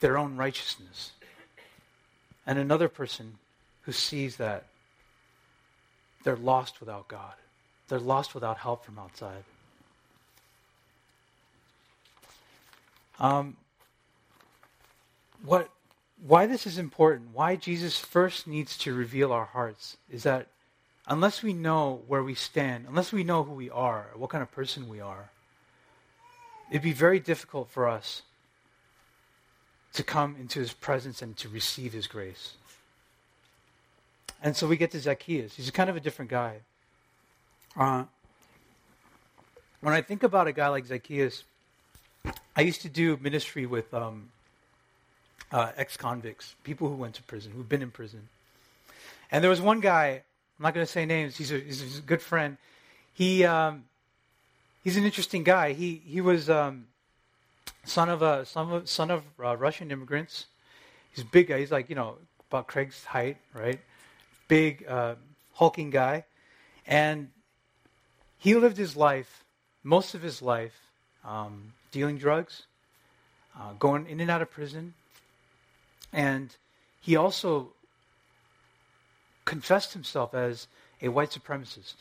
their 0.00 0.18
own 0.18 0.36
righteousness. 0.36 1.12
And 2.46 2.58
another 2.58 2.88
person 2.88 3.38
who 3.82 3.92
sees 3.92 4.36
that 4.36 4.66
they're 6.24 6.36
lost 6.36 6.80
without 6.80 7.08
God, 7.08 7.34
they're 7.88 7.98
lost 7.98 8.34
without 8.34 8.58
help 8.58 8.84
from 8.84 8.98
outside. 8.98 9.44
Um, 13.20 13.56
what, 15.44 15.68
why 16.26 16.46
this 16.46 16.66
is 16.66 16.78
important, 16.78 17.30
why 17.32 17.56
Jesus 17.56 17.98
first 17.98 18.46
needs 18.46 18.76
to 18.78 18.94
reveal 18.94 19.32
our 19.32 19.44
hearts, 19.44 19.96
is 20.10 20.22
that 20.24 20.48
unless 21.06 21.42
we 21.42 21.52
know 21.52 22.02
where 22.06 22.22
we 22.22 22.34
stand, 22.34 22.86
unless 22.88 23.12
we 23.12 23.24
know 23.24 23.42
who 23.42 23.52
we 23.52 23.70
are, 23.70 24.06
what 24.16 24.30
kind 24.30 24.42
of 24.42 24.50
person 24.50 24.88
we 24.88 25.00
are, 25.00 25.30
it'd 26.70 26.82
be 26.82 26.92
very 26.92 27.20
difficult 27.20 27.70
for 27.70 27.88
us 27.88 28.22
to 29.92 30.02
come 30.02 30.36
into 30.40 30.58
his 30.58 30.72
presence 30.72 31.22
and 31.22 31.36
to 31.36 31.48
receive 31.48 31.92
his 31.92 32.06
grace. 32.06 32.54
And 34.42 34.56
so 34.56 34.66
we 34.66 34.76
get 34.76 34.90
to 34.92 35.00
Zacchaeus. 35.00 35.54
He's 35.54 35.70
kind 35.70 35.90
of 35.90 35.96
a 35.96 36.00
different 36.00 36.30
guy. 36.30 36.60
Uh, 37.76 38.04
when 39.80 39.94
I 39.94 40.02
think 40.02 40.22
about 40.22 40.46
a 40.46 40.52
guy 40.52 40.68
like 40.68 40.84
Zacchaeus, 40.84 41.44
I 42.54 42.60
used 42.60 42.82
to 42.82 42.88
do 42.88 43.16
ministry 43.20 43.64
with 43.64 43.92
um, 43.94 44.28
uh, 45.50 45.72
ex 45.76 45.96
convicts, 45.96 46.54
people 46.64 46.88
who 46.88 46.94
went 46.94 47.14
to 47.14 47.22
prison, 47.22 47.52
who've 47.52 47.68
been 47.68 47.82
in 47.82 47.90
prison. 47.90 48.28
And 49.30 49.42
there 49.42 49.50
was 49.50 49.60
one 49.60 49.80
guy, 49.80 50.22
I'm 50.58 50.62
not 50.62 50.74
going 50.74 50.84
to 50.84 50.92
say 50.92 51.06
names, 51.06 51.36
he's 51.36 51.50
a, 51.50 51.58
he's 51.58 51.98
a, 51.98 52.02
good 52.02 52.20
friend. 52.20 52.58
He, 53.14 53.44
um, 53.44 53.84
he's 54.84 54.98
an 54.98 55.04
interesting 55.04 55.42
guy. 55.42 55.72
He, 55.72 56.02
he 56.06 56.20
was 56.20 56.50
um, 56.50 56.86
son 57.84 58.10
of, 58.10 58.20
a, 58.20 58.44
son 58.44 58.70
of, 58.70 58.88
son 58.88 59.10
of 59.10 59.22
uh, 59.42 59.56
Russian 59.56 59.90
immigrants. 59.90 60.46
He's 61.14 61.24
a 61.24 61.28
big 61.28 61.48
guy. 61.48 61.58
He's 61.58 61.72
like, 61.72 61.88
you 61.88 61.96
know, 61.96 62.16
about 62.50 62.66
Craig's 62.66 63.04
height, 63.04 63.38
right? 63.54 63.80
Big, 64.46 64.84
uh, 64.86 65.14
hulking 65.54 65.88
guy. 65.88 66.24
And 66.86 67.30
he 68.42 68.56
lived 68.56 68.76
his 68.76 68.96
life, 68.96 69.44
most 69.84 70.16
of 70.16 70.22
his 70.22 70.42
life, 70.42 70.74
um, 71.24 71.74
dealing 71.92 72.18
drugs, 72.18 72.64
uh, 73.56 73.72
going 73.78 74.08
in 74.08 74.18
and 74.18 74.28
out 74.28 74.42
of 74.42 74.50
prison. 74.50 74.94
And 76.12 76.50
he 77.00 77.14
also 77.14 77.68
confessed 79.44 79.92
himself 79.92 80.34
as 80.34 80.66
a 81.00 81.06
white 81.06 81.30
supremacist. 81.30 81.94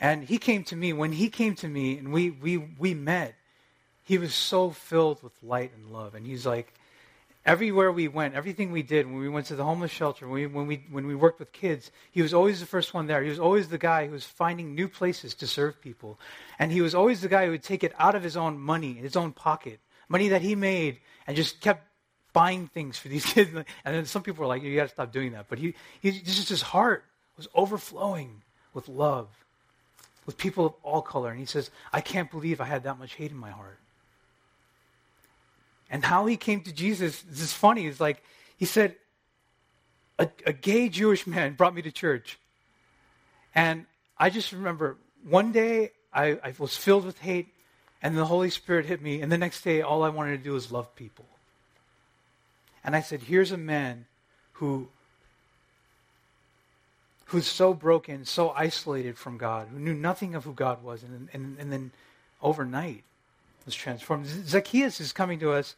And 0.00 0.24
he 0.24 0.38
came 0.38 0.64
to 0.64 0.74
me, 0.74 0.94
when 0.94 1.12
he 1.12 1.28
came 1.28 1.54
to 1.56 1.68
me 1.68 1.98
and 1.98 2.10
we, 2.10 2.30
we, 2.30 2.56
we 2.56 2.94
met, 2.94 3.34
he 4.04 4.16
was 4.16 4.34
so 4.34 4.70
filled 4.70 5.22
with 5.22 5.34
light 5.42 5.70
and 5.76 5.92
love. 5.92 6.14
And 6.14 6.24
he's 6.24 6.46
like, 6.46 6.72
everywhere 7.48 7.90
we 7.90 8.08
went, 8.08 8.34
everything 8.34 8.70
we 8.70 8.82
did, 8.82 9.06
when 9.06 9.16
we 9.16 9.28
went 9.28 9.46
to 9.46 9.56
the 9.56 9.64
homeless 9.64 9.90
shelter, 9.90 10.28
when 10.28 10.34
we, 10.34 10.46
when 10.46 10.66
we, 10.66 10.84
when 10.90 11.06
we 11.06 11.14
worked 11.14 11.40
with 11.40 11.50
kids, 11.50 11.90
he 12.10 12.20
was 12.20 12.34
always 12.34 12.60
the 12.60 12.66
first 12.66 12.92
one 12.92 13.06
there. 13.06 13.22
He 13.22 13.30
was 13.30 13.38
always 13.40 13.68
the 13.68 13.78
guy 13.78 14.04
who 14.04 14.12
was 14.12 14.24
finding 14.24 14.74
new 14.74 14.86
places 14.86 15.34
to 15.36 15.46
serve 15.46 15.80
people. 15.80 16.20
And 16.58 16.70
he 16.70 16.82
was 16.82 16.94
always 16.94 17.22
the 17.22 17.28
guy 17.28 17.46
who 17.46 17.52
would 17.52 17.62
take 17.62 17.82
it 17.82 17.94
out 17.98 18.14
of 18.14 18.22
his 18.22 18.36
own 18.36 18.58
money, 18.58 18.92
his 18.92 19.16
own 19.16 19.32
pocket, 19.32 19.80
money 20.10 20.28
that 20.28 20.42
he 20.42 20.54
made, 20.54 20.98
and 21.26 21.38
just 21.38 21.62
kept 21.62 21.88
buying 22.34 22.66
things 22.66 22.98
for 22.98 23.08
these 23.08 23.24
kids. 23.32 23.50
And 23.54 23.64
then 23.96 24.04
some 24.04 24.22
people 24.22 24.42
were 24.42 24.48
like, 24.48 24.62
you 24.62 24.76
got 24.76 24.88
to 24.88 24.90
stop 24.90 25.10
doing 25.10 25.32
that. 25.32 25.46
But 25.48 25.58
he, 25.58 25.74
he 26.02 26.12
just, 26.12 26.50
his 26.50 26.60
heart 26.60 27.02
was 27.38 27.48
overflowing 27.54 28.42
with 28.74 28.88
love, 28.88 29.28
with 30.26 30.36
people 30.36 30.66
of 30.66 30.74
all 30.82 31.00
color. 31.00 31.30
And 31.30 31.40
he 31.40 31.46
says, 31.46 31.70
I 31.94 32.02
can't 32.02 32.30
believe 32.30 32.60
I 32.60 32.66
had 32.66 32.82
that 32.82 32.98
much 32.98 33.14
hate 33.14 33.30
in 33.30 33.38
my 33.38 33.50
heart. 33.50 33.78
And 35.90 36.04
how 36.04 36.26
he 36.26 36.36
came 36.36 36.60
to 36.62 36.72
Jesus, 36.72 37.22
this 37.22 37.40
is 37.40 37.52
funny, 37.52 37.86
is 37.86 38.00
like, 38.00 38.22
he 38.56 38.64
said, 38.64 38.96
a, 40.18 40.28
a 40.44 40.52
gay 40.52 40.88
Jewish 40.88 41.26
man 41.26 41.54
brought 41.54 41.74
me 41.74 41.82
to 41.82 41.90
church. 41.90 42.38
And 43.54 43.86
I 44.18 44.30
just 44.30 44.52
remember 44.52 44.96
one 45.28 45.52
day 45.52 45.92
I, 46.12 46.38
I 46.42 46.54
was 46.58 46.76
filled 46.76 47.04
with 47.04 47.18
hate, 47.18 47.48
and 48.02 48.16
the 48.16 48.26
Holy 48.26 48.50
Spirit 48.50 48.86
hit 48.86 49.02
me, 49.02 49.20
and 49.20 49.30
the 49.30 49.38
next 49.38 49.62
day 49.62 49.82
all 49.82 50.02
I 50.02 50.08
wanted 50.08 50.38
to 50.38 50.44
do 50.44 50.52
was 50.52 50.70
love 50.70 50.94
people. 50.94 51.24
And 52.84 52.94
I 52.94 53.00
said, 53.00 53.22
Here's 53.22 53.52
a 53.52 53.56
man 53.56 54.06
who 54.52 54.88
who's 57.26 57.46
so 57.46 57.74
broken, 57.74 58.24
so 58.24 58.50
isolated 58.50 59.18
from 59.18 59.36
God, 59.36 59.68
who 59.70 59.78
knew 59.78 59.92
nothing 59.92 60.34
of 60.34 60.44
who 60.44 60.54
God 60.54 60.82
was, 60.82 61.02
and, 61.02 61.28
and, 61.34 61.58
and 61.58 61.70
then 61.70 61.90
overnight 62.40 63.04
was 63.68 63.74
transformed. 63.74 64.26
Zacchaeus 64.26 64.98
is 64.98 65.12
coming 65.12 65.38
to 65.40 65.52
us. 65.52 65.76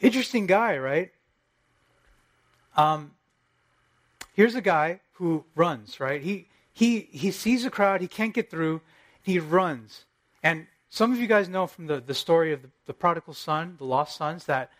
Interesting 0.00 0.46
guy, 0.46 0.76
right? 0.78 1.12
Um, 2.76 3.12
here's 4.34 4.56
a 4.56 4.60
guy 4.60 4.98
who 5.12 5.44
runs, 5.54 6.00
right? 6.00 6.20
He, 6.20 6.48
he, 6.72 7.08
he 7.12 7.30
sees 7.30 7.64
a 7.64 7.70
crowd, 7.70 8.00
he 8.00 8.08
can't 8.08 8.34
get 8.34 8.50
through, 8.50 8.80
he 9.22 9.38
runs. 9.38 10.06
And 10.42 10.66
some 10.88 11.12
of 11.12 11.18
you 11.18 11.28
guys 11.28 11.48
know 11.48 11.68
from 11.68 11.86
the, 11.86 12.00
the 12.00 12.14
story 12.14 12.52
of 12.52 12.62
the, 12.62 12.70
the 12.86 12.94
prodigal 12.94 13.34
son, 13.34 13.76
the 13.78 13.84
lost 13.84 14.16
sons, 14.16 14.46
that, 14.46 14.72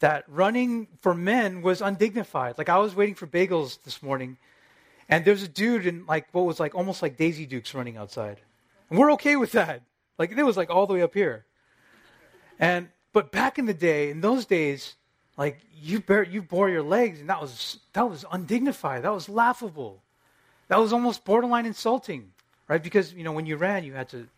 that 0.00 0.24
running 0.28 0.88
for 1.02 1.12
men 1.12 1.60
was 1.60 1.82
undignified. 1.82 2.56
Like 2.56 2.70
I 2.70 2.78
was 2.78 2.96
waiting 2.96 3.16
for 3.16 3.26
bagels 3.26 3.82
this 3.82 4.02
morning, 4.02 4.38
and 5.10 5.26
there's 5.26 5.42
a 5.42 5.48
dude 5.48 5.84
in 5.84 6.06
like 6.06 6.28
what 6.32 6.46
was 6.46 6.58
like 6.58 6.74
almost 6.74 7.02
like 7.02 7.18
Daisy 7.18 7.44
Dukes 7.44 7.74
running 7.74 7.98
outside. 7.98 8.40
And 8.88 8.98
we're 8.98 9.12
okay 9.12 9.36
with 9.36 9.52
that. 9.52 9.82
Like 10.18 10.32
it 10.32 10.42
was 10.42 10.56
like 10.56 10.70
all 10.70 10.86
the 10.86 10.94
way 10.94 11.02
up 11.02 11.12
here. 11.12 11.44
And 12.58 12.88
but 13.12 13.30
back 13.32 13.58
in 13.58 13.66
the 13.66 13.74
day, 13.74 14.10
in 14.10 14.20
those 14.20 14.44
days, 14.44 14.94
like 15.36 15.60
you 15.80 16.02
you 16.30 16.42
bore 16.42 16.68
your 16.68 16.82
legs, 16.82 17.20
and 17.20 17.28
that 17.28 17.40
was 17.40 17.78
that 17.92 18.08
was 18.08 18.24
undignified. 18.30 19.02
That 19.02 19.12
was 19.12 19.28
laughable. 19.28 20.02
That 20.68 20.78
was 20.78 20.92
almost 20.92 21.24
borderline 21.24 21.64
insulting, 21.66 22.32
right? 22.68 22.82
Because 22.82 23.14
you 23.14 23.24
know 23.24 23.32
when 23.32 23.46
you 23.46 23.56
ran, 23.56 23.84
you 23.84 23.94
had 23.94 24.08
to 24.10 24.28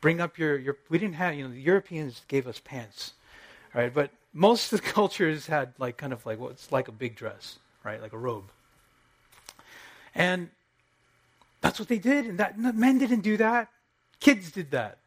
bring 0.00 0.20
up 0.20 0.38
your 0.38 0.58
your. 0.58 0.76
We 0.88 0.98
didn't 0.98 1.16
have 1.16 1.34
you 1.34 1.44
know 1.44 1.50
the 1.52 1.60
Europeans 1.60 2.22
gave 2.28 2.46
us 2.46 2.60
pants, 2.60 3.14
right? 3.74 3.92
But 3.92 4.10
most 4.32 4.72
of 4.72 4.80
the 4.80 4.86
cultures 4.92 5.46
had 5.46 5.72
like 5.78 5.96
kind 5.96 6.12
of 6.12 6.24
like 6.26 6.38
what's 6.38 6.70
like 6.70 6.88
a 6.88 6.92
big 6.92 7.16
dress, 7.16 7.58
right? 7.82 8.00
Like 8.00 8.12
a 8.12 8.18
robe. 8.18 8.44
And 10.14 10.50
that's 11.60 11.78
what 11.80 11.88
they 11.88 11.98
did, 11.98 12.26
and 12.26 12.38
that 12.38 12.58
men 12.58 12.98
didn't 12.98 13.22
do 13.22 13.38
that. 13.38 13.68
Kids 14.20 14.52
did 14.52 14.70
that. 14.72 14.98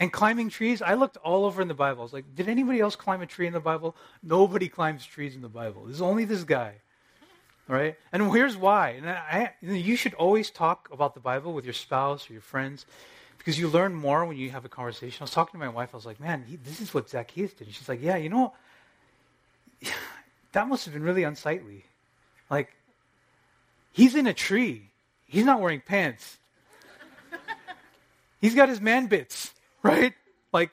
And 0.00 0.12
climbing 0.12 0.48
trees, 0.48 0.80
I 0.80 0.94
looked 0.94 1.16
all 1.18 1.44
over 1.44 1.60
in 1.60 1.68
the 1.68 1.74
Bible. 1.74 2.00
I 2.00 2.04
was 2.04 2.12
like, 2.12 2.34
did 2.36 2.48
anybody 2.48 2.80
else 2.80 2.94
climb 2.94 3.20
a 3.20 3.26
tree 3.26 3.48
in 3.48 3.52
the 3.52 3.60
Bible? 3.60 3.96
Nobody 4.22 4.68
climbs 4.68 5.04
trees 5.04 5.34
in 5.34 5.42
the 5.42 5.48
Bible. 5.48 5.84
There's 5.86 6.00
only 6.00 6.24
this 6.24 6.44
guy. 6.44 6.74
Right? 7.66 7.96
And 8.12 8.32
here's 8.32 8.56
why. 8.56 8.90
And 8.90 9.10
I, 9.10 9.52
you 9.60 9.96
should 9.96 10.14
always 10.14 10.50
talk 10.50 10.88
about 10.92 11.14
the 11.14 11.20
Bible 11.20 11.52
with 11.52 11.64
your 11.64 11.74
spouse 11.74 12.30
or 12.30 12.32
your 12.32 12.42
friends 12.42 12.86
because 13.36 13.58
you 13.58 13.68
learn 13.68 13.94
more 13.94 14.24
when 14.24 14.36
you 14.36 14.50
have 14.50 14.64
a 14.64 14.68
conversation. 14.68 15.18
I 15.20 15.24
was 15.24 15.32
talking 15.32 15.58
to 15.60 15.66
my 15.66 15.70
wife. 15.70 15.90
I 15.92 15.96
was 15.96 16.06
like, 16.06 16.20
man, 16.20 16.44
he, 16.46 16.56
this 16.56 16.80
is 16.80 16.94
what 16.94 17.10
Zacchaeus 17.10 17.52
did. 17.52 17.66
And 17.66 17.74
she's 17.74 17.88
like, 17.88 18.00
yeah, 18.00 18.16
you 18.16 18.28
know, 18.28 18.54
that 20.52 20.68
must 20.68 20.84
have 20.84 20.94
been 20.94 21.02
really 21.02 21.24
unsightly. 21.24 21.84
Like, 22.48 22.72
he's 23.92 24.14
in 24.14 24.26
a 24.26 24.34
tree. 24.34 24.90
He's 25.26 25.44
not 25.44 25.60
wearing 25.60 25.80
pants. 25.80 26.38
He's 28.40 28.54
got 28.54 28.68
his 28.68 28.80
man 28.80 29.08
bits 29.08 29.52
right? 29.88 30.14
Like, 30.52 30.70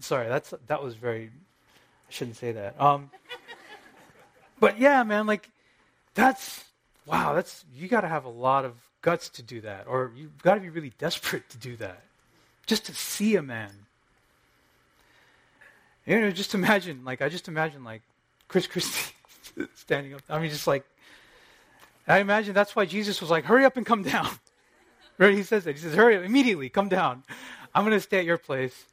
sorry, 0.00 0.28
that's 0.28 0.52
that 0.66 0.82
was 0.82 0.94
very. 0.94 1.30
I 2.08 2.12
shouldn't 2.12 2.36
say 2.36 2.52
that. 2.52 2.80
Um, 2.80 3.10
but 4.60 4.78
yeah, 4.78 5.02
man, 5.02 5.26
like, 5.26 5.48
that's 6.14 6.64
wow. 7.04 7.34
That's 7.34 7.64
you 7.74 7.88
got 7.88 8.02
to 8.02 8.08
have 8.08 8.24
a 8.24 8.30
lot 8.30 8.64
of 8.64 8.74
guts 9.02 9.28
to 9.30 9.42
do 9.42 9.60
that, 9.62 9.86
or 9.86 10.12
you've 10.16 10.42
got 10.42 10.54
to 10.54 10.60
be 10.60 10.68
really 10.68 10.92
desperate 10.98 11.48
to 11.50 11.58
do 11.58 11.76
that, 11.76 12.02
just 12.66 12.86
to 12.86 12.94
see 12.94 13.36
a 13.36 13.42
man. 13.42 13.70
You 16.06 16.20
know, 16.20 16.30
just 16.30 16.54
imagine, 16.54 17.04
like, 17.04 17.20
I 17.20 17.28
just 17.28 17.48
imagine, 17.48 17.82
like, 17.82 18.02
Chris 18.46 18.68
Christie 18.68 19.12
standing 19.74 20.14
up. 20.14 20.22
I 20.28 20.38
mean, 20.38 20.50
just 20.50 20.68
like, 20.68 20.84
I 22.06 22.18
imagine 22.18 22.54
that's 22.54 22.76
why 22.76 22.84
Jesus 22.84 23.20
was 23.20 23.28
like, 23.28 23.44
hurry 23.44 23.64
up 23.64 23.76
and 23.76 23.84
come 23.84 24.04
down. 24.04 24.28
right? 25.18 25.34
He 25.34 25.42
says 25.42 25.64
that. 25.64 25.74
He 25.74 25.80
says, 25.80 25.94
hurry 25.94 26.16
up, 26.16 26.24
immediately, 26.24 26.68
come 26.68 26.88
down. 26.88 27.24
I'm 27.76 27.82
going 27.84 27.92
to 27.92 28.00
stay 28.00 28.18
at 28.20 28.24
your 28.24 28.38
place. 28.38 28.86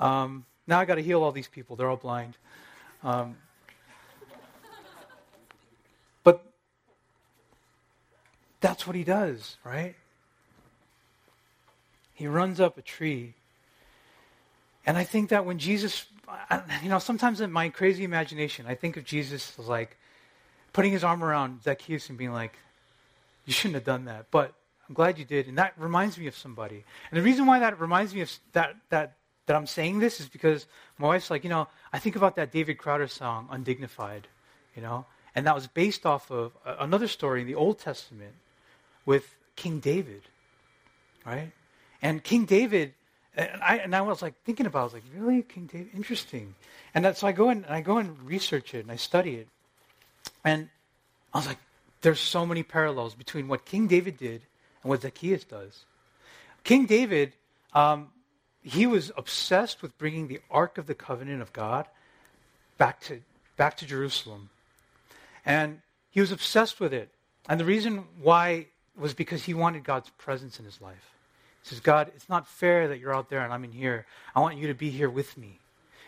Um, 0.00 0.46
now 0.66 0.80
I 0.80 0.86
got 0.86 0.94
to 0.94 1.02
heal 1.02 1.22
all 1.22 1.30
these 1.30 1.46
people. 1.46 1.76
They're 1.76 1.90
all 1.90 1.98
blind. 1.98 2.38
Um, 3.04 3.36
but 6.24 6.42
that's 8.60 8.86
what 8.86 8.96
he 8.96 9.04
does, 9.04 9.58
right? 9.62 9.94
He 12.14 12.26
runs 12.26 12.60
up 12.60 12.78
a 12.78 12.82
tree. 12.82 13.34
And 14.86 14.96
I 14.96 15.04
think 15.04 15.28
that 15.28 15.44
when 15.44 15.58
Jesus, 15.58 16.06
you 16.82 16.88
know, 16.88 16.98
sometimes 16.98 17.42
in 17.42 17.52
my 17.52 17.68
crazy 17.68 18.04
imagination, 18.04 18.64
I 18.66 18.74
think 18.74 18.96
of 18.96 19.04
Jesus 19.04 19.52
as 19.58 19.68
like 19.68 19.98
putting 20.72 20.92
his 20.92 21.04
arm 21.04 21.22
around 21.22 21.62
Zacchaeus 21.62 22.08
and 22.08 22.16
being 22.16 22.32
like, 22.32 22.56
you 23.44 23.52
shouldn't 23.52 23.74
have 23.74 23.84
done 23.84 24.06
that. 24.06 24.30
But 24.30 24.54
I'm 24.88 24.94
glad 24.94 25.18
you 25.18 25.24
did. 25.24 25.48
And 25.48 25.58
that 25.58 25.74
reminds 25.76 26.18
me 26.18 26.26
of 26.26 26.36
somebody. 26.36 26.84
And 27.10 27.18
the 27.18 27.22
reason 27.22 27.46
why 27.46 27.58
that 27.58 27.78
reminds 27.78 28.14
me 28.14 28.22
of 28.22 28.32
that, 28.52 28.76
that, 28.88 29.16
that 29.46 29.56
I'm 29.56 29.66
saying 29.66 29.98
this 29.98 30.20
is 30.20 30.28
because 30.28 30.66
my 30.98 31.08
wife's 31.08 31.30
like, 31.30 31.44
you 31.44 31.50
know, 31.50 31.68
I 31.92 31.98
think 31.98 32.16
about 32.16 32.36
that 32.36 32.52
David 32.52 32.78
Crowder 32.78 33.08
song, 33.08 33.48
Undignified, 33.50 34.28
you 34.74 34.82
know, 34.82 35.04
and 35.34 35.46
that 35.46 35.54
was 35.54 35.66
based 35.66 36.06
off 36.06 36.30
of 36.30 36.52
another 36.64 37.08
story 37.08 37.42
in 37.42 37.46
the 37.46 37.54
Old 37.54 37.78
Testament 37.78 38.34
with 39.04 39.36
King 39.56 39.78
David, 39.78 40.22
right? 41.24 41.52
And 42.00 42.22
King 42.24 42.44
David, 42.44 42.94
and 43.36 43.62
I, 43.62 43.78
and 43.78 43.94
I 43.94 44.00
was 44.00 44.22
like 44.22 44.34
thinking 44.44 44.66
about, 44.66 44.78
it, 44.78 44.80
I 44.80 44.84
was 44.84 44.92
like, 44.94 45.02
really, 45.14 45.42
King 45.42 45.66
David, 45.66 45.88
interesting. 45.94 46.54
And 46.94 47.04
that, 47.04 47.18
so 47.18 47.26
I 47.26 47.32
go 47.32 47.50
in, 47.50 47.64
and 47.64 47.74
I 47.74 47.82
go 47.82 47.98
and 47.98 48.20
research 48.22 48.74
it 48.74 48.80
and 48.80 48.90
I 48.90 48.96
study 48.96 49.34
it, 49.36 49.48
and 50.44 50.68
I 51.34 51.38
was 51.38 51.46
like, 51.46 51.58
there's 52.00 52.20
so 52.20 52.46
many 52.46 52.62
parallels 52.62 53.14
between 53.14 53.48
what 53.48 53.64
King 53.64 53.86
David 53.86 54.16
did 54.16 54.42
and 54.82 54.90
what 54.90 55.02
Zacchaeus 55.02 55.44
does. 55.44 55.84
King 56.64 56.86
David, 56.86 57.32
um, 57.74 58.08
he 58.62 58.86
was 58.86 59.10
obsessed 59.16 59.82
with 59.82 59.96
bringing 59.98 60.28
the 60.28 60.40
Ark 60.50 60.78
of 60.78 60.86
the 60.86 60.94
Covenant 60.94 61.42
of 61.42 61.52
God 61.52 61.86
back 62.76 63.00
to, 63.02 63.20
back 63.56 63.76
to 63.78 63.86
Jerusalem. 63.86 64.50
And 65.46 65.80
he 66.10 66.20
was 66.20 66.32
obsessed 66.32 66.80
with 66.80 66.92
it. 66.92 67.10
And 67.48 67.58
the 67.58 67.64
reason 67.64 68.04
why 68.20 68.66
was 68.96 69.14
because 69.14 69.44
he 69.44 69.54
wanted 69.54 69.84
God's 69.84 70.10
presence 70.10 70.58
in 70.58 70.64
his 70.64 70.80
life. 70.80 71.14
He 71.62 71.68
says, 71.70 71.80
God, 71.80 72.10
it's 72.14 72.28
not 72.28 72.46
fair 72.46 72.88
that 72.88 72.98
you're 72.98 73.14
out 73.14 73.30
there 73.30 73.40
and 73.40 73.52
I'm 73.52 73.64
in 73.64 73.72
here. 73.72 74.06
I 74.34 74.40
want 74.40 74.58
you 74.58 74.66
to 74.66 74.74
be 74.74 74.90
here 74.90 75.08
with 75.08 75.38
me. 75.38 75.58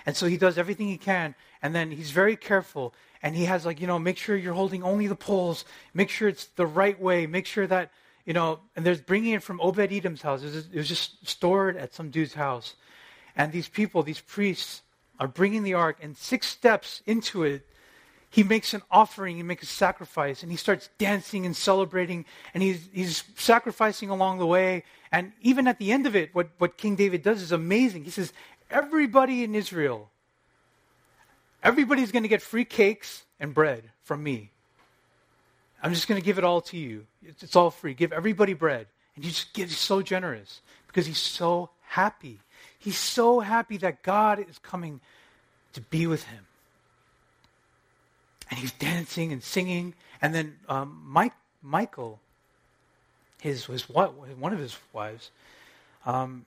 And 0.06 0.16
so 0.16 0.26
he 0.26 0.36
does 0.36 0.58
everything 0.58 0.88
he 0.88 0.96
can. 0.96 1.34
And 1.62 1.74
then 1.74 1.90
he's 1.90 2.10
very 2.10 2.36
careful. 2.36 2.94
And 3.22 3.36
he 3.36 3.44
has, 3.44 3.66
like, 3.66 3.80
you 3.80 3.86
know, 3.86 3.98
make 3.98 4.16
sure 4.16 4.36
you're 4.36 4.54
holding 4.54 4.82
only 4.82 5.06
the 5.06 5.14
poles. 5.14 5.64
Make 5.92 6.08
sure 6.08 6.28
it's 6.28 6.46
the 6.56 6.66
right 6.66 6.98
way. 7.00 7.26
Make 7.26 7.46
sure 7.46 7.66
that 7.66 7.90
you 8.24 8.32
know, 8.32 8.60
and 8.76 8.84
there's 8.84 9.00
bringing 9.00 9.34
it 9.34 9.42
from 9.42 9.60
Obed 9.60 9.92
Edom's 9.92 10.22
house. 10.22 10.42
It 10.42 10.46
was, 10.46 10.66
it 10.72 10.76
was 10.76 10.88
just 10.88 11.26
stored 11.26 11.76
at 11.76 11.94
some 11.94 12.10
dude's 12.10 12.34
house. 12.34 12.74
And 13.36 13.52
these 13.52 13.68
people, 13.68 14.02
these 14.02 14.20
priests, 14.20 14.82
are 15.18 15.28
bringing 15.28 15.62
the 15.62 15.74
ark, 15.74 15.98
and 16.02 16.16
six 16.16 16.46
steps 16.46 17.02
into 17.06 17.42
it, 17.42 17.66
he 18.30 18.42
makes 18.42 18.72
an 18.74 18.82
offering, 18.90 19.36
he 19.36 19.42
makes 19.42 19.64
a 19.64 19.66
sacrifice, 19.66 20.42
and 20.42 20.50
he 20.50 20.56
starts 20.56 20.88
dancing 20.98 21.44
and 21.44 21.54
celebrating, 21.54 22.24
and 22.54 22.62
he's, 22.62 22.88
he's 22.92 23.24
sacrificing 23.34 24.08
along 24.08 24.38
the 24.38 24.46
way. 24.46 24.84
And 25.10 25.32
even 25.42 25.66
at 25.66 25.78
the 25.78 25.92
end 25.92 26.06
of 26.06 26.14
it, 26.14 26.34
what, 26.34 26.48
what 26.58 26.76
King 26.78 26.94
David 26.94 27.22
does 27.22 27.42
is 27.42 27.52
amazing. 27.52 28.04
He 28.04 28.10
says, 28.10 28.32
Everybody 28.70 29.42
in 29.42 29.56
Israel, 29.56 30.10
everybody's 31.62 32.12
going 32.12 32.22
to 32.22 32.28
get 32.28 32.40
free 32.40 32.64
cakes 32.64 33.24
and 33.40 33.52
bread 33.52 33.90
from 34.04 34.22
me. 34.22 34.52
I'm 35.82 35.94
just 35.94 36.08
going 36.08 36.20
to 36.20 36.24
give 36.24 36.38
it 36.38 36.44
all 36.44 36.60
to 36.62 36.76
you. 36.76 37.06
It's, 37.22 37.42
it's, 37.42 37.56
all 37.56 37.70
free. 37.70 37.94
Give 37.94 38.12
everybody 38.12 38.52
bread. 38.52 38.86
And 39.16 39.24
he 39.24 39.30
just 39.30 39.52
gives, 39.54 39.76
so 39.76 40.02
generous 40.02 40.60
because 40.86 41.06
he's 41.06 41.18
so 41.18 41.70
happy. 41.82 42.38
He's 42.78 42.98
so 42.98 43.40
happy 43.40 43.76
that 43.78 44.02
God 44.02 44.44
is 44.48 44.58
coming 44.58 45.00
to 45.72 45.80
be 45.80 46.06
with 46.06 46.24
him. 46.24 46.46
And 48.50 48.58
he's 48.58 48.72
dancing 48.72 49.32
and 49.32 49.42
singing. 49.42 49.94
And 50.20 50.34
then 50.34 50.56
um, 50.68 51.02
Mike, 51.06 51.32
Michal, 51.62 52.20
his, 53.40 53.66
his, 53.66 53.88
one 53.88 54.52
of 54.52 54.58
his 54.58 54.76
wives, 54.92 55.30
um, 56.04 56.44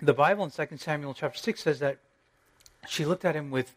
the 0.00 0.14
Bible 0.14 0.44
in 0.44 0.50
2 0.50 0.76
Samuel 0.78 1.14
chapter 1.14 1.38
6 1.38 1.62
says 1.62 1.78
that 1.80 1.98
she 2.88 3.04
looked 3.04 3.24
at 3.24 3.34
him 3.34 3.50
with, 3.50 3.74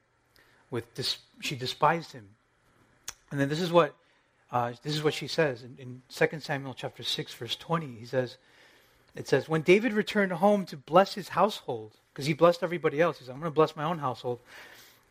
with 0.70 0.94
dis, 0.94 1.18
she 1.40 1.56
despised 1.56 2.12
him 2.12 2.28
and 3.30 3.40
then 3.40 3.48
this 3.48 3.60
is 3.60 3.70
what 3.70 3.94
uh, 4.50 4.72
this 4.82 4.94
is 4.94 5.02
what 5.02 5.14
she 5.14 5.26
says 5.26 5.62
in, 5.62 5.76
in 5.78 6.02
2 6.08 6.40
Samuel 6.40 6.74
chapter 6.74 7.02
6, 7.02 7.34
verse 7.34 7.56
20. 7.56 7.86
He 7.98 8.06
says, 8.06 8.38
it 9.14 9.28
says, 9.28 9.48
when 9.48 9.62
David 9.62 9.92
returned 9.92 10.32
home 10.32 10.64
to 10.66 10.76
bless 10.76 11.14
his 11.14 11.28
household, 11.28 11.92
because 12.12 12.26
he 12.26 12.32
blessed 12.32 12.62
everybody 12.62 13.00
else, 13.00 13.18
he 13.18 13.24
said, 13.24 13.32
I'm 13.32 13.40
going 13.40 13.50
to 13.50 13.54
bless 13.54 13.76
my 13.76 13.84
own 13.84 13.98
household. 13.98 14.40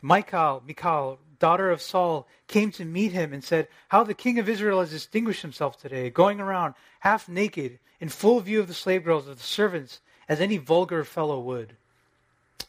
Michal, 0.02 0.62
Michal, 0.66 1.18
daughter 1.38 1.70
of 1.70 1.82
Saul, 1.82 2.26
came 2.46 2.72
to 2.72 2.84
meet 2.84 3.12
him 3.12 3.32
and 3.32 3.44
said, 3.44 3.68
How 3.88 4.02
the 4.02 4.14
king 4.14 4.38
of 4.38 4.48
Israel 4.48 4.80
has 4.80 4.90
distinguished 4.90 5.42
himself 5.42 5.80
today, 5.80 6.10
going 6.10 6.40
around 6.40 6.74
half 7.00 7.28
naked, 7.28 7.78
in 8.00 8.08
full 8.08 8.40
view 8.40 8.60
of 8.60 8.68
the 8.68 8.74
slave 8.74 9.04
girls 9.04 9.28
of 9.28 9.36
the 9.36 9.42
servants, 9.42 10.00
as 10.28 10.40
any 10.40 10.56
vulgar 10.56 11.04
fellow 11.04 11.38
would. 11.40 11.74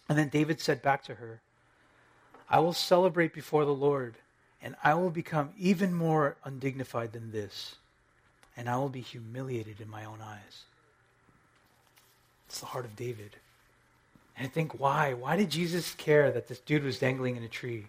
And 0.07 0.17
then 0.17 0.29
David 0.29 0.59
said 0.59 0.81
back 0.81 1.03
to 1.05 1.15
her, 1.15 1.41
I 2.49 2.59
will 2.59 2.73
celebrate 2.73 3.33
before 3.33 3.65
the 3.65 3.73
Lord 3.73 4.15
and 4.61 4.75
I 4.83 4.93
will 4.93 5.09
become 5.09 5.51
even 5.57 5.93
more 5.93 6.35
undignified 6.43 7.13
than 7.13 7.31
this, 7.31 7.75
and 8.57 8.69
I 8.69 8.77
will 8.77 8.89
be 8.89 9.01
humiliated 9.01 9.79
in 9.79 9.89
my 9.89 10.05
own 10.05 10.19
eyes. 10.21 10.63
It's 12.47 12.59
the 12.59 12.65
heart 12.65 12.85
of 12.85 12.95
David. 12.95 13.35
And 14.37 14.47
I 14.47 14.49
think, 14.49 14.79
why? 14.79 15.13
Why 15.13 15.35
did 15.35 15.49
Jesus 15.49 15.93
care 15.95 16.31
that 16.31 16.47
this 16.47 16.59
dude 16.59 16.83
was 16.83 16.99
dangling 16.99 17.35
in 17.35 17.43
a 17.43 17.47
tree? 17.47 17.85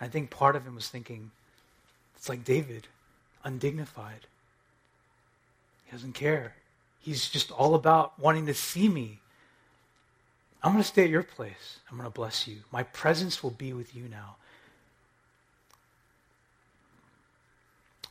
I 0.00 0.08
think 0.08 0.30
part 0.30 0.56
of 0.56 0.66
him 0.66 0.74
was 0.74 0.88
thinking, 0.88 1.30
it's 2.14 2.28
like 2.28 2.44
David, 2.44 2.86
undignified. 3.44 4.26
He 5.84 5.92
doesn't 5.92 6.12
care. 6.12 6.54
He's 7.00 7.28
just 7.28 7.50
all 7.50 7.74
about 7.74 8.18
wanting 8.18 8.46
to 8.46 8.54
see 8.54 8.88
me. 8.88 9.20
I'm 10.62 10.72
going 10.72 10.82
to 10.82 10.88
stay 10.88 11.04
at 11.04 11.10
your 11.10 11.22
place. 11.22 11.78
I'm 11.90 11.96
going 11.96 12.08
to 12.08 12.14
bless 12.14 12.48
you. 12.48 12.58
My 12.72 12.82
presence 12.82 13.42
will 13.42 13.50
be 13.50 13.72
with 13.72 13.94
you 13.94 14.08
now. 14.08 14.36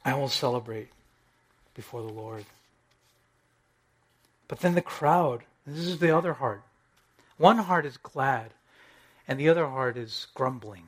I 0.06 0.14
will 0.14 0.30
celebrate 0.30 0.90
before 1.74 2.04
the 2.04 2.14
Lord. 2.14 2.46
But 4.48 4.60
then 4.60 4.76
the 4.76 4.82
crowd, 4.82 5.42
this 5.66 5.84
is 5.86 5.98
the 5.98 6.16
other 6.16 6.34
heart. 6.34 6.62
One 7.38 7.58
heart 7.58 7.88
is 7.88 7.98
glad, 7.98 8.52
and 9.28 9.40
the 9.40 9.50
other 9.50 9.66
heart 9.66 9.98
is 9.98 10.28
grumbling. 10.36 10.86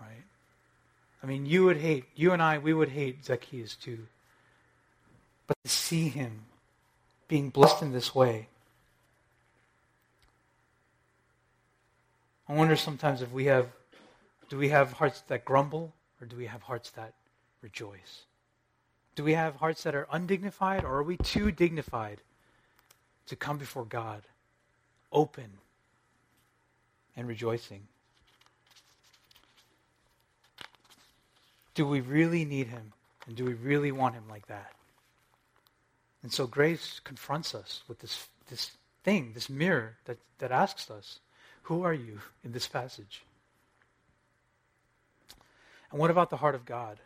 Right? 0.00 0.24
I 1.22 1.26
mean, 1.26 1.46
you 1.46 1.64
would 1.64 1.78
hate, 1.78 2.04
you 2.14 2.32
and 2.32 2.40
I, 2.40 2.58
we 2.58 2.72
would 2.72 2.90
hate 2.90 3.24
Zacchaeus 3.24 3.74
too. 3.74 4.06
But 5.48 5.56
to 5.64 5.70
see 5.70 6.08
him 6.08 6.42
being 7.26 7.50
blessed 7.50 7.82
in 7.82 7.92
this 7.92 8.14
way, 8.14 8.46
I 12.48 12.54
wonder 12.54 12.76
sometimes 12.76 13.20
if 13.22 13.32
we 13.32 13.46
have, 13.46 13.66
do 14.48 14.56
we 14.56 14.68
have 14.68 14.92
hearts 14.92 15.22
that 15.22 15.44
grumble, 15.44 15.92
or 16.20 16.28
do 16.28 16.36
we 16.36 16.46
have 16.46 16.62
hearts 16.62 16.90
that 16.90 17.12
rejoice? 17.66 18.26
Do 19.16 19.24
we 19.24 19.32
have 19.32 19.56
hearts 19.56 19.82
that 19.82 19.96
are 19.96 20.06
undignified, 20.12 20.84
or 20.84 20.98
are 20.98 21.02
we 21.02 21.16
too 21.16 21.50
dignified 21.50 22.20
to 23.26 23.34
come 23.34 23.58
before 23.58 23.84
God 23.84 24.22
open 25.10 25.50
and 27.16 27.26
rejoicing? 27.26 27.88
Do 31.74 31.88
we 31.88 32.00
really 32.00 32.44
need 32.44 32.68
Him? 32.68 32.92
And 33.26 33.34
do 33.34 33.44
we 33.44 33.54
really 33.54 33.90
want 33.90 34.14
Him 34.14 34.28
like 34.30 34.46
that? 34.46 34.72
And 36.22 36.32
so 36.32 36.46
grace 36.46 37.00
confronts 37.02 37.52
us 37.52 37.82
with 37.88 37.98
this, 37.98 38.28
this 38.48 38.70
thing, 39.02 39.32
this 39.34 39.50
mirror 39.50 39.96
that, 40.04 40.18
that 40.38 40.52
asks 40.52 40.88
us, 40.88 41.18
Who 41.64 41.82
are 41.82 41.94
you 41.94 42.20
in 42.44 42.52
this 42.52 42.68
passage? 42.68 43.22
And 45.90 45.98
what 45.98 46.12
about 46.12 46.30
the 46.30 46.36
heart 46.36 46.54
of 46.54 46.64
God? 46.64 47.00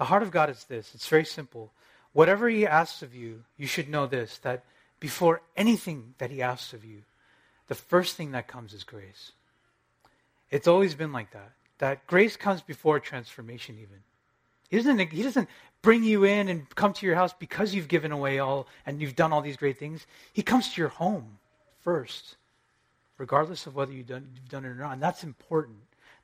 The 0.00 0.06
heart 0.06 0.22
of 0.22 0.30
God 0.30 0.48
is 0.48 0.64
this 0.64 0.94
it's 0.94 1.08
very 1.08 1.26
simple. 1.26 1.70
Whatever 2.14 2.48
He 2.48 2.66
asks 2.66 3.02
of 3.02 3.14
you, 3.14 3.44
you 3.58 3.66
should 3.66 3.90
know 3.90 4.06
this 4.06 4.38
that 4.38 4.64
before 4.98 5.42
anything 5.58 6.14
that 6.16 6.30
He 6.30 6.40
asks 6.40 6.72
of 6.72 6.86
you, 6.86 7.02
the 7.68 7.74
first 7.74 8.16
thing 8.16 8.30
that 8.30 8.48
comes 8.48 8.72
is 8.72 8.82
grace. 8.82 9.32
It's 10.50 10.66
always 10.66 10.94
been 10.94 11.12
like 11.12 11.32
that. 11.32 11.52
That 11.80 12.06
grace 12.06 12.34
comes 12.38 12.62
before 12.62 12.98
transformation, 12.98 13.76
even. 13.78 13.98
He 14.70 14.78
doesn't, 14.78 14.98
he 15.12 15.22
doesn't 15.22 15.50
bring 15.82 16.02
you 16.02 16.24
in 16.24 16.48
and 16.48 16.74
come 16.74 16.94
to 16.94 17.04
your 17.04 17.16
house 17.16 17.34
because 17.38 17.74
you've 17.74 17.86
given 17.86 18.10
away 18.10 18.38
all 18.38 18.68
and 18.86 19.02
you've 19.02 19.16
done 19.16 19.34
all 19.34 19.42
these 19.42 19.58
great 19.58 19.78
things. 19.78 20.06
He 20.32 20.40
comes 20.40 20.72
to 20.72 20.80
your 20.80 20.88
home 20.88 21.36
first, 21.82 22.36
regardless 23.18 23.66
of 23.66 23.74
whether 23.74 23.92
you've 23.92 24.06
done, 24.06 24.30
you've 24.34 24.48
done 24.48 24.64
it 24.64 24.68
or 24.68 24.76
not. 24.76 24.94
And 24.94 25.02
that's 25.02 25.24
important. 25.24 25.76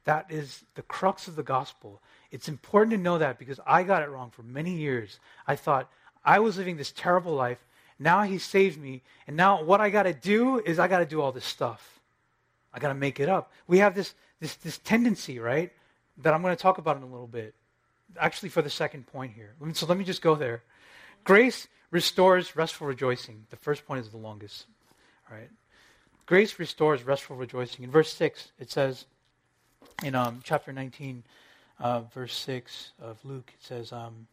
That 0.06 0.26
is 0.30 0.64
the 0.76 0.82
crux 0.82 1.26
of 1.26 1.34
the 1.34 1.42
gospel. 1.42 2.00
It's 2.30 2.48
important 2.48 2.92
to 2.92 2.96
know 2.96 3.18
that 3.18 3.38
because 3.38 3.60
I 3.66 3.82
got 3.82 4.02
it 4.02 4.08
wrong 4.08 4.30
for 4.30 4.42
many 4.42 4.72
years. 4.72 5.18
I 5.46 5.56
thought, 5.56 5.90
I 6.24 6.38
was 6.38 6.56
living 6.56 6.76
this 6.76 6.92
terrible 6.92 7.34
life. 7.34 7.58
Now 7.98 8.22
he 8.22 8.38
saved 8.38 8.80
me. 8.80 9.02
And 9.26 9.36
now 9.36 9.62
what 9.62 9.80
I 9.80 9.90
got 9.90 10.04
to 10.04 10.14
do 10.14 10.60
is 10.60 10.78
I 10.78 10.86
got 10.86 11.00
to 11.00 11.06
do 11.06 11.20
all 11.20 11.32
this 11.32 11.44
stuff. 11.44 12.00
I 12.72 12.78
got 12.78 12.88
to 12.88 12.94
make 12.94 13.18
it 13.18 13.28
up. 13.28 13.52
We 13.66 13.78
have 13.78 13.96
this, 13.96 14.14
this, 14.38 14.54
this 14.56 14.78
tendency, 14.78 15.40
right, 15.40 15.72
that 16.18 16.32
I'm 16.32 16.42
going 16.42 16.54
to 16.54 16.62
talk 16.62 16.78
about 16.78 16.96
in 16.96 17.02
a 17.02 17.06
little 17.06 17.26
bit. 17.26 17.54
Actually, 18.18 18.50
for 18.50 18.62
the 18.62 18.70
second 18.70 19.08
point 19.08 19.32
here. 19.32 19.54
So 19.72 19.86
let 19.86 19.98
me 19.98 20.04
just 20.04 20.22
go 20.22 20.36
there. 20.36 20.62
Grace 21.24 21.66
restores 21.90 22.54
restful 22.54 22.86
rejoicing. 22.86 23.44
The 23.50 23.56
first 23.56 23.84
point 23.86 24.04
is 24.04 24.10
the 24.10 24.18
longest. 24.18 24.66
All 25.28 25.36
right. 25.36 25.50
Grace 26.26 26.60
restores 26.60 27.02
restful 27.02 27.34
rejoicing. 27.34 27.84
In 27.84 27.90
verse 27.90 28.12
6, 28.12 28.52
it 28.60 28.70
says, 28.70 29.06
in 30.02 30.14
um, 30.14 30.40
chapter 30.44 30.72
19, 30.72 31.22
uh, 31.80 32.00
verse 32.14 32.34
6 32.34 32.92
of 33.00 33.18
Luke, 33.24 33.52
it 33.58 33.64
says, 33.64 33.92
um, 33.92 34.26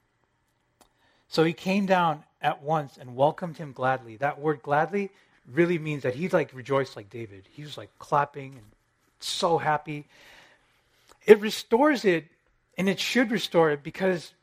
So 1.29 1.43
he 1.43 1.53
came 1.53 1.85
down 1.85 2.23
at 2.41 2.61
once 2.61 2.97
and 2.97 3.15
welcomed 3.15 3.57
him 3.57 3.71
gladly. 3.71 4.17
That 4.17 4.39
word 4.39 4.61
gladly 4.61 5.09
really 5.51 5.77
means 5.77 6.03
that 6.03 6.15
he 6.15 6.29
like 6.29 6.53
rejoiced 6.53 6.95
like 6.95 7.09
David. 7.09 7.47
He 7.51 7.63
was 7.63 7.77
like 7.77 7.89
clapping 7.99 8.53
and 8.53 8.65
so 9.19 9.57
happy. 9.57 10.05
It 11.25 11.39
restores 11.39 12.03
it, 12.05 12.25
and 12.77 12.89
it 12.89 12.99
should 12.99 13.31
restore 13.31 13.71
it 13.71 13.83
because 13.83 14.33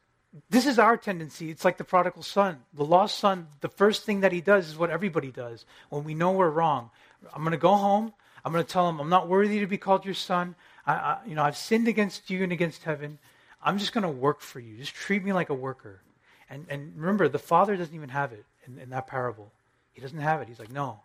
this 0.49 0.67
is 0.67 0.79
our 0.79 0.97
tendency. 0.97 1.51
It's 1.51 1.65
like 1.65 1.77
the 1.77 1.85
prodigal 1.85 2.23
son. 2.23 2.61
The 2.75 2.85
lost 2.85 3.19
son, 3.19 3.49
the 3.61 3.69
first 3.69 4.05
thing 4.05 4.21
that 4.21 4.33
he 4.33 4.41
does 4.41 4.69
is 4.69 4.79
what 4.79 4.91
everybody 4.91 5.31
does 5.31 5.65
when 5.89 6.05
we 6.05 6.15
know 6.15 6.33
we're 6.33 6.51
wrong. 6.51 6.91
I'm 7.35 7.43
going 7.43 7.53
to 7.53 7.59
go 7.59 7.75
home. 7.75 8.13
I'm 8.45 8.53
going 8.53 8.65
to 8.65 8.73
tell 8.73 8.89
him 8.89 9.01
I'm 9.01 9.11
not 9.11 9.29
worthy 9.29 9.61
to 9.61 9.67
be 9.67 9.77
called 9.77 10.05
your 10.05 10.15
son. 10.15 10.55
I, 10.87 10.93
I, 10.93 11.19
you 11.27 11.35
know, 11.35 11.43
I've 11.43 11.57
sinned 11.57 11.89
against 11.89 12.31
you 12.31 12.43
and 12.43 12.53
against 12.53 12.83
heaven. 12.85 13.19
I'm 13.63 13.79
just 13.79 13.93
going 13.93 14.03
to 14.03 14.09
work 14.09 14.41
for 14.41 14.61
you. 14.61 14.77
Just 14.77 14.95
treat 14.95 15.25
me 15.25 15.33
like 15.33 15.51
a 15.51 15.55
worker. 15.55 16.01
And, 16.49 16.67
and 16.69 16.93
remember, 16.97 17.29
the 17.29 17.39
father 17.39 17.77
doesn't 17.77 17.95
even 17.95 18.09
have 18.09 18.33
it 18.33 18.45
in, 18.67 18.79
in 18.79 18.91
that 18.91 19.07
parable. 19.07 19.53
He 19.93 20.01
doesn't 20.01 20.19
have 20.19 20.41
it. 20.41 20.49
He's 20.49 20.59
like, 20.59 20.73
no, 20.73 21.01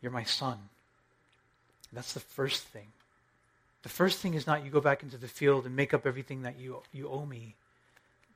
you're 0.00 0.12
my 0.12 0.24
son. 0.24 0.58
That's 1.92 2.12
the 2.12 2.20
first 2.20 2.64
thing. 2.64 2.86
The 3.82 3.88
first 3.88 4.18
thing 4.18 4.34
is 4.34 4.46
not 4.46 4.64
you 4.64 4.70
go 4.70 4.80
back 4.80 5.02
into 5.02 5.16
the 5.16 5.28
field 5.28 5.66
and 5.66 5.74
make 5.74 5.92
up 5.94 6.06
everything 6.06 6.42
that 6.42 6.58
you, 6.58 6.82
you 6.92 7.08
owe 7.08 7.26
me. 7.26 7.54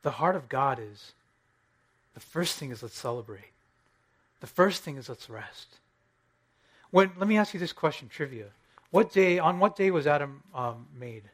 The 0.03 0.12
heart 0.12 0.37
of 0.37 0.49
God 0.49 0.79
is 0.81 1.12
the 2.14 2.20
first 2.20 2.59
thing 2.59 2.70
is 2.70 2.83
let's 2.83 2.99
celebrate. 2.99 3.53
The 4.40 4.47
first 4.47 4.83
thing 4.83 4.97
is 4.97 5.09
let's 5.09 5.29
rest. 5.29 5.68
When, 6.90 7.11
let 7.18 7.29
me 7.29 7.37
ask 7.37 7.55
you 7.55 7.61
this 7.61 7.73
question, 7.73 8.09
trivia. 8.09 8.47
What 8.94 9.11
day, 9.11 9.40
on 9.40 9.59
what 9.59 9.74
day 9.74 9.90
was 9.90 10.07
Adam 10.07 10.40
um, 10.54 10.87
made? 10.96 11.24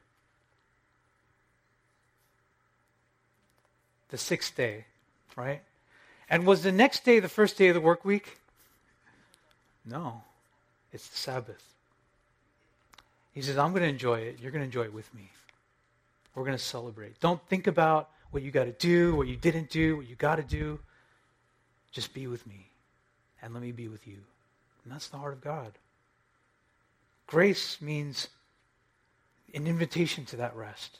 The 4.08 4.16
sixth 4.16 4.56
day, 4.56 4.86
right? 5.36 5.60
And 6.30 6.46
was 6.46 6.62
the 6.62 6.72
next 6.72 7.04
day 7.04 7.20
the 7.20 7.28
first 7.28 7.58
day 7.58 7.68
of 7.68 7.74
the 7.74 7.80
work 7.82 8.02
week? 8.02 8.38
No, 9.84 10.22
it's 10.90 11.06
the 11.06 11.18
Sabbath. 11.18 11.62
He 13.34 13.42
says, 13.42 13.58
I'm 13.58 13.72
going 13.72 13.82
to 13.82 13.90
enjoy 13.90 14.20
it. 14.20 14.38
You're 14.40 14.52
going 14.52 14.62
to 14.62 14.64
enjoy 14.64 14.84
it 14.84 14.94
with 14.94 15.14
me. 15.14 15.28
We're 16.34 16.44
going 16.44 16.56
to 16.56 16.64
celebrate. 16.64 17.20
Don't 17.20 17.46
think 17.48 17.66
about 17.66 18.08
what 18.30 18.42
you 18.42 18.50
got 18.50 18.64
to 18.64 18.72
do, 18.72 19.14
what 19.14 19.28
you 19.28 19.36
didn't 19.36 19.68
do, 19.68 19.98
what 19.98 20.08
you 20.08 20.14
got 20.14 20.36
to 20.36 20.42
do. 20.42 20.78
Just 21.92 22.14
be 22.14 22.26
with 22.26 22.46
me, 22.46 22.70
and 23.42 23.52
let 23.52 23.62
me 23.62 23.70
be 23.70 23.88
with 23.88 24.06
you. 24.06 24.16
And 24.82 24.94
that's 24.94 25.08
the 25.08 25.18
heart 25.18 25.34
of 25.34 25.42
God. 25.42 25.72
Grace 27.30 27.80
means 27.80 28.26
an 29.54 29.68
invitation 29.68 30.24
to 30.24 30.36
that 30.36 30.56
rest. 30.56 30.98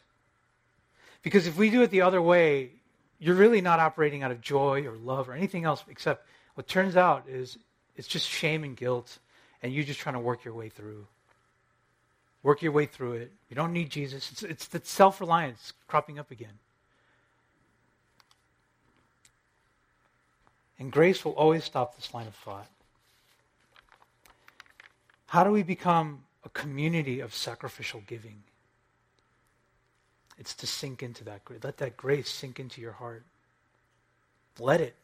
Because 1.23 1.49
if 1.49 1.57
we 1.57 1.71
do 1.71 1.83
it 1.83 1.90
the 1.90 2.03
other 2.03 2.23
way, 2.23 2.71
you're 3.19 3.35
really 3.35 3.61
not 3.61 3.81
operating 3.81 4.23
out 4.23 4.31
of 4.31 4.40
joy 4.40 4.87
or 4.87 4.93
love 4.93 5.29
or 5.29 5.33
anything 5.33 5.64
else 5.64 5.83
except 5.88 6.25
what 6.55 6.69
turns 6.69 6.97
out 6.97 7.25
is 7.29 7.59
it's 7.97 8.07
just 8.07 8.29
shame 8.29 8.62
and 8.62 8.77
guilt, 8.77 9.19
and 9.61 9.75
you're 9.75 9.83
just 9.83 9.99
trying 9.99 10.14
to 10.14 10.21
work 10.21 10.45
your 10.45 10.55
way 10.55 10.69
through. 10.69 11.05
Work 12.45 12.62
your 12.62 12.73
way 12.73 12.87
through 12.87 13.14
it. 13.14 13.33
You 13.49 13.57
don't 13.57 13.73
need 13.73 13.90
Jesus. 13.90 14.31
It's, 14.31 14.43
it's 14.45 14.66
the 14.69 14.81
self 14.85 15.21
reliance 15.21 15.73
cropping 15.88 16.21
up 16.21 16.31
again. 16.31 16.61
And 20.79 20.93
grace 20.93 21.25
will 21.25 21.33
always 21.33 21.64
stop 21.64 21.97
this 21.97 22.14
line 22.14 22.29
of 22.29 22.37
thought. 22.37 22.69
How 25.31 25.45
do 25.45 25.53
we 25.53 25.62
become 25.62 26.25
a 26.45 26.49
community 26.49 27.21
of 27.21 27.33
sacrificial 27.33 28.03
giving? 28.09 28.43
It's 30.37 30.55
to 30.55 30.66
sink 30.66 31.05
into 31.05 31.23
that. 31.23 31.45
grace. 31.45 31.61
Let 31.62 31.77
that 31.77 31.97
grace 31.97 32.29
sink 32.29 32.59
into 32.59 32.81
your 32.81 32.90
heart. 32.90 33.23
Let 34.59 34.81
it. 34.81 34.97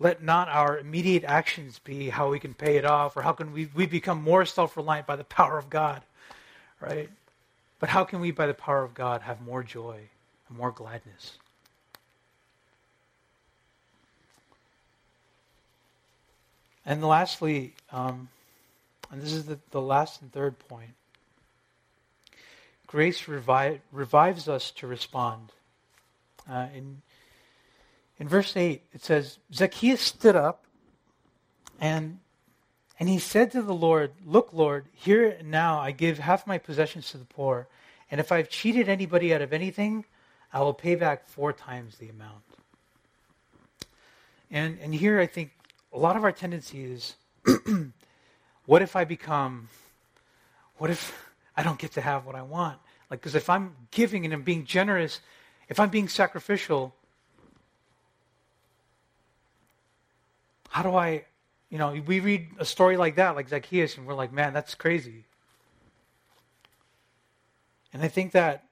Let 0.00 0.20
not 0.20 0.48
our 0.48 0.76
immediate 0.76 1.22
actions 1.22 1.78
be 1.78 2.08
how 2.08 2.28
we 2.28 2.40
can 2.40 2.54
pay 2.54 2.76
it 2.76 2.84
off 2.84 3.16
or 3.16 3.22
how 3.22 3.30
can 3.30 3.52
we, 3.52 3.68
we 3.72 3.86
become 3.86 4.20
more 4.20 4.44
self 4.44 4.76
reliant 4.76 5.06
by 5.06 5.14
the 5.14 5.22
power 5.22 5.56
of 5.56 5.70
God, 5.70 6.02
right? 6.80 7.08
But 7.78 7.90
how 7.90 8.02
can 8.02 8.18
we, 8.18 8.32
by 8.32 8.48
the 8.48 8.54
power 8.54 8.82
of 8.82 8.94
God, 8.94 9.22
have 9.22 9.40
more 9.42 9.62
joy 9.62 10.00
and 10.48 10.58
more 10.58 10.72
gladness? 10.72 11.38
And 16.86 17.04
lastly, 17.04 17.74
um, 17.90 18.28
and 19.10 19.20
this 19.20 19.32
is 19.32 19.44
the, 19.44 19.58
the 19.72 19.80
last 19.80 20.22
and 20.22 20.32
third 20.32 20.58
point 20.58 20.92
grace 22.86 23.22
revi- 23.22 23.80
revives 23.92 24.48
us 24.48 24.70
to 24.70 24.86
respond. 24.86 25.52
Uh, 26.48 26.68
in, 26.72 27.02
in 28.18 28.28
verse 28.28 28.56
8, 28.56 28.80
it 28.92 29.04
says 29.04 29.38
Zacchaeus 29.52 30.00
stood 30.00 30.36
up 30.36 30.64
and, 31.80 32.20
and 32.98 33.08
he 33.08 33.18
said 33.18 33.50
to 33.52 33.62
the 33.62 33.74
Lord, 33.74 34.12
Look, 34.24 34.50
Lord, 34.52 34.86
here 34.92 35.28
and 35.28 35.50
now 35.50 35.80
I 35.80 35.90
give 35.90 36.20
half 36.20 36.46
my 36.46 36.58
possessions 36.58 37.10
to 37.10 37.18
the 37.18 37.24
poor, 37.24 37.66
and 38.10 38.20
if 38.20 38.30
I've 38.30 38.48
cheated 38.48 38.88
anybody 38.88 39.34
out 39.34 39.42
of 39.42 39.52
anything, 39.52 40.04
I 40.52 40.60
will 40.60 40.72
pay 40.72 40.94
back 40.94 41.26
four 41.26 41.52
times 41.52 41.96
the 41.96 42.08
amount. 42.08 42.44
And, 44.50 44.78
and 44.80 44.94
here 44.94 45.18
I 45.18 45.26
think 45.26 45.50
a 45.96 45.98
lot 45.98 46.14
of 46.14 46.24
our 46.24 46.32
tendency 46.32 46.84
is 46.84 47.14
what 48.66 48.82
if 48.82 48.94
I 48.94 49.04
become, 49.04 49.70
what 50.76 50.90
if 50.90 51.26
I 51.56 51.62
don't 51.62 51.78
get 51.78 51.92
to 51.92 52.02
have 52.02 52.26
what 52.26 52.34
I 52.34 52.42
want? 52.42 52.78
Like, 53.10 53.20
because 53.20 53.34
if 53.34 53.48
I'm 53.48 53.74
giving 53.92 54.26
and 54.26 54.34
I'm 54.34 54.42
being 54.42 54.66
generous, 54.66 55.20
if 55.70 55.80
I'm 55.80 55.88
being 55.88 56.08
sacrificial, 56.08 56.94
how 60.68 60.82
do 60.82 60.94
I, 60.94 61.24
you 61.70 61.78
know, 61.78 61.98
we 62.06 62.20
read 62.20 62.48
a 62.58 62.66
story 62.66 62.98
like 62.98 63.16
that, 63.16 63.34
like 63.34 63.48
Zacchaeus, 63.48 63.96
and 63.96 64.06
we're 64.06 64.14
like, 64.14 64.34
man, 64.34 64.52
that's 64.52 64.74
crazy. 64.74 65.24
And 67.94 68.02
I 68.02 68.08
think 68.08 68.32
that 68.32 68.64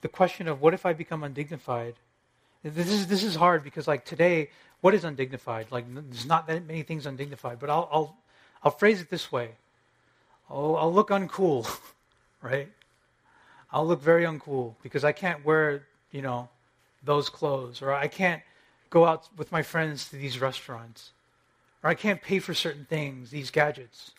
the 0.00 0.08
question 0.08 0.48
of 0.48 0.60
what 0.60 0.74
if 0.74 0.84
I 0.84 0.92
become 0.92 1.22
undignified, 1.22 1.94
this 2.62 2.90
is, 2.90 3.06
this 3.06 3.24
is 3.24 3.34
hard 3.34 3.64
because, 3.64 3.88
like, 3.88 4.04
today, 4.04 4.50
what 4.80 4.94
is 4.94 5.04
undignified? 5.04 5.66
Like, 5.70 5.84
there's 5.92 6.26
not 6.26 6.46
that 6.46 6.66
many 6.66 6.82
things 6.82 7.06
undignified, 7.06 7.58
but 7.58 7.70
I'll, 7.70 7.88
I'll, 7.92 8.16
I'll 8.62 8.70
phrase 8.70 9.00
it 9.00 9.10
this 9.10 9.32
way 9.32 9.50
I'll, 10.50 10.76
I'll 10.76 10.92
look 10.92 11.10
uncool, 11.10 11.70
right? 12.42 12.68
I'll 13.72 13.86
look 13.86 14.02
very 14.02 14.24
uncool 14.24 14.74
because 14.82 15.04
I 15.04 15.12
can't 15.12 15.44
wear, 15.44 15.86
you 16.10 16.22
know, 16.22 16.48
those 17.04 17.30
clothes, 17.30 17.80
or 17.80 17.92
I 17.92 18.08
can't 18.08 18.42
go 18.90 19.04
out 19.04 19.28
with 19.36 19.52
my 19.52 19.62
friends 19.62 20.08
to 20.10 20.16
these 20.16 20.40
restaurants, 20.40 21.12
or 21.82 21.88
I 21.90 21.94
can't 21.94 22.20
pay 22.20 22.40
for 22.40 22.52
certain 22.52 22.84
things, 22.84 23.30
these 23.30 23.50
gadgets, 23.50 24.10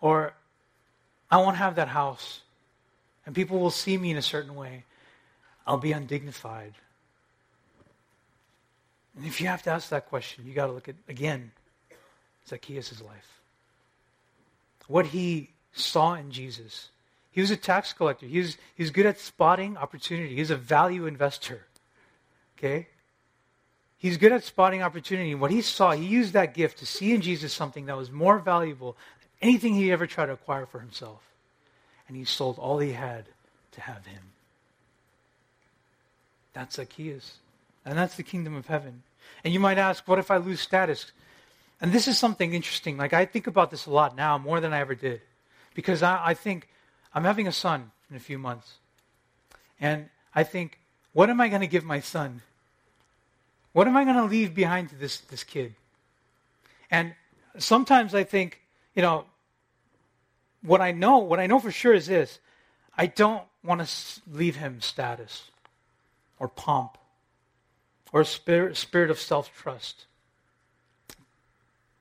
or 0.00 0.32
I 1.30 1.38
won't 1.38 1.56
have 1.56 1.74
that 1.74 1.88
house, 1.88 2.40
and 3.26 3.34
people 3.34 3.58
will 3.58 3.70
see 3.70 3.98
me 3.98 4.10
in 4.10 4.16
a 4.16 4.22
certain 4.22 4.54
way. 4.54 4.84
I'll 5.66 5.78
be 5.78 5.92
undignified. 5.92 6.74
And 9.16 9.26
if 9.26 9.40
you 9.40 9.46
have 9.46 9.62
to 9.62 9.70
ask 9.70 9.90
that 9.90 10.08
question, 10.08 10.44
you 10.46 10.54
got 10.54 10.66
to 10.66 10.72
look 10.72 10.88
at, 10.88 10.96
again, 11.08 11.52
Zacchaeus' 12.48 13.00
life. 13.00 13.40
What 14.86 15.06
he 15.06 15.50
saw 15.72 16.14
in 16.14 16.30
Jesus. 16.30 16.88
He 17.30 17.40
was 17.40 17.50
a 17.50 17.56
tax 17.56 17.92
collector. 17.92 18.26
He 18.26 18.38
was, 18.38 18.56
he 18.76 18.82
was 18.82 18.90
good 18.90 19.06
at 19.06 19.18
spotting 19.18 19.76
opportunity. 19.76 20.34
He 20.34 20.40
was 20.40 20.50
a 20.50 20.56
value 20.56 21.06
investor. 21.06 21.66
Okay? 22.58 22.88
He's 23.98 24.16
good 24.16 24.32
at 24.32 24.44
spotting 24.44 24.82
opportunity. 24.82 25.32
And 25.32 25.40
what 25.40 25.50
he 25.50 25.62
saw, 25.62 25.92
he 25.92 26.04
used 26.04 26.34
that 26.34 26.54
gift 26.54 26.78
to 26.78 26.86
see 26.86 27.12
in 27.12 27.22
Jesus 27.22 27.52
something 27.52 27.86
that 27.86 27.96
was 27.96 28.10
more 28.10 28.38
valuable 28.38 28.96
than 29.20 29.50
anything 29.50 29.74
he 29.74 29.90
ever 29.90 30.06
tried 30.06 30.26
to 30.26 30.32
acquire 30.32 30.66
for 30.66 30.78
himself. 30.78 31.22
And 32.06 32.16
he 32.16 32.24
sold 32.24 32.58
all 32.58 32.78
he 32.78 32.92
had 32.92 33.24
to 33.72 33.80
have 33.80 34.04
him. 34.06 34.22
That's 36.52 36.76
Zacchaeus. 36.76 37.38
And 37.84 37.98
that's 37.98 38.16
the 38.16 38.22
kingdom 38.22 38.54
of 38.56 38.66
heaven. 38.66 39.02
And 39.44 39.52
you 39.52 39.60
might 39.60 39.78
ask, 39.78 40.06
what 40.08 40.18
if 40.18 40.30
I 40.30 40.38
lose 40.38 40.60
status? 40.60 41.12
And 41.80 41.92
this 41.92 42.08
is 42.08 42.18
something 42.18 42.54
interesting. 42.54 42.96
Like, 42.96 43.12
I 43.12 43.26
think 43.26 43.46
about 43.46 43.70
this 43.70 43.86
a 43.86 43.90
lot 43.90 44.16
now, 44.16 44.38
more 44.38 44.60
than 44.60 44.72
I 44.72 44.80
ever 44.80 44.94
did. 44.94 45.20
Because 45.74 46.02
I, 46.02 46.20
I 46.28 46.34
think 46.34 46.68
I'm 47.14 47.24
having 47.24 47.46
a 47.46 47.52
son 47.52 47.90
in 48.10 48.16
a 48.16 48.20
few 48.20 48.38
months. 48.38 48.74
And 49.80 50.08
I 50.34 50.44
think, 50.44 50.78
What 51.12 51.30
am 51.30 51.40
I 51.40 51.48
going 51.48 51.60
to 51.60 51.66
give 51.66 51.84
my 51.84 52.00
son? 52.00 52.42
What 53.72 53.86
am 53.86 53.96
I 53.96 54.04
going 54.04 54.16
to 54.16 54.24
leave 54.24 54.54
behind 54.54 54.90
to 54.90 54.94
this, 54.94 55.18
this 55.18 55.44
kid? 55.44 55.74
And 56.90 57.14
sometimes 57.58 58.14
I 58.14 58.24
think, 58.24 58.60
you 58.94 59.02
know, 59.02 59.24
what 60.62 60.80
I 60.80 60.92
know, 60.92 61.18
what 61.18 61.40
I 61.40 61.46
know 61.46 61.58
for 61.58 61.70
sure 61.70 61.92
is 61.92 62.06
this 62.06 62.38
I 62.96 63.06
don't 63.06 63.42
want 63.62 63.86
to 63.86 64.20
leave 64.30 64.56
him 64.56 64.80
status 64.80 65.50
or 66.38 66.48
pomp 66.48 66.96
or 68.14 68.22
spirit, 68.22 68.76
spirit 68.76 69.10
of 69.10 69.18
self 69.18 69.52
trust 69.54 70.06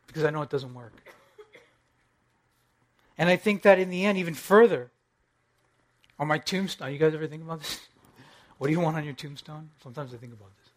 because 0.06 0.24
I 0.24 0.30
know 0.30 0.44
it 0.44 0.50
doesn't 0.50 0.74
work. 0.76 0.94
And 3.18 3.30
I 3.30 3.36
think 3.36 3.64
that 3.64 3.80
in 3.80 3.90
the 3.90 4.06
end, 4.06 4.20
even 4.20 4.36
further, 4.36 4.92
on 6.20 6.28
my 6.28 6.38
tombstone, 6.38 6.94
you 6.94 7.00
guys 7.00 7.16
ever 7.16 7.28
think 7.28 7.44
about 7.44 7.60
this? 7.60 7.82
What 8.60 8.68
do 8.68 8.74
you 8.74 8.80
want 8.80 8.96
on 8.96 9.04
your 9.04 9.16
tombstone? 9.16 9.72
Sometimes 9.82 10.14
I 10.14 10.18
think 10.18 10.32
about 10.32 10.48
this. 10.56 10.70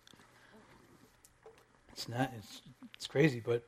It's 1.93 2.09
not, 2.09 2.33
it's, 2.37 2.63
it's 2.95 3.07
crazy, 3.07 3.41
but 3.45 3.63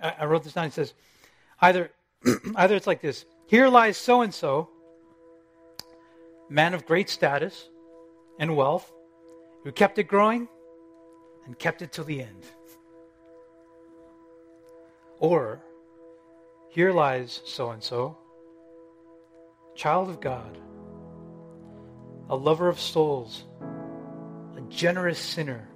I, 0.00 0.14
I 0.20 0.24
wrote 0.26 0.44
this 0.44 0.52
down. 0.52 0.66
It 0.66 0.74
says, 0.74 0.92
either, 1.60 1.90
either 2.54 2.76
it's 2.76 2.86
like 2.86 3.00
this 3.00 3.24
Here 3.48 3.68
lies 3.68 3.96
so 3.96 4.20
and 4.20 4.32
so, 4.32 4.68
man 6.48 6.72
of 6.72 6.86
great 6.86 7.10
status 7.10 7.68
and 8.38 8.54
wealth, 8.54 8.92
who 9.64 9.72
kept 9.72 9.98
it 9.98 10.04
growing 10.04 10.46
and 11.46 11.58
kept 11.58 11.82
it 11.82 11.90
till 11.90 12.04
the 12.04 12.20
end. 12.22 12.44
Or, 15.18 15.62
here 16.68 16.92
lies 16.92 17.40
so 17.46 17.70
and 17.70 17.82
so, 17.82 18.18
child 19.74 20.10
of 20.10 20.20
God, 20.20 20.58
a 22.28 22.36
lover 22.36 22.68
of 22.68 22.78
souls, 22.78 23.44
a 24.56 24.60
generous 24.68 25.18
sinner, 25.18 25.68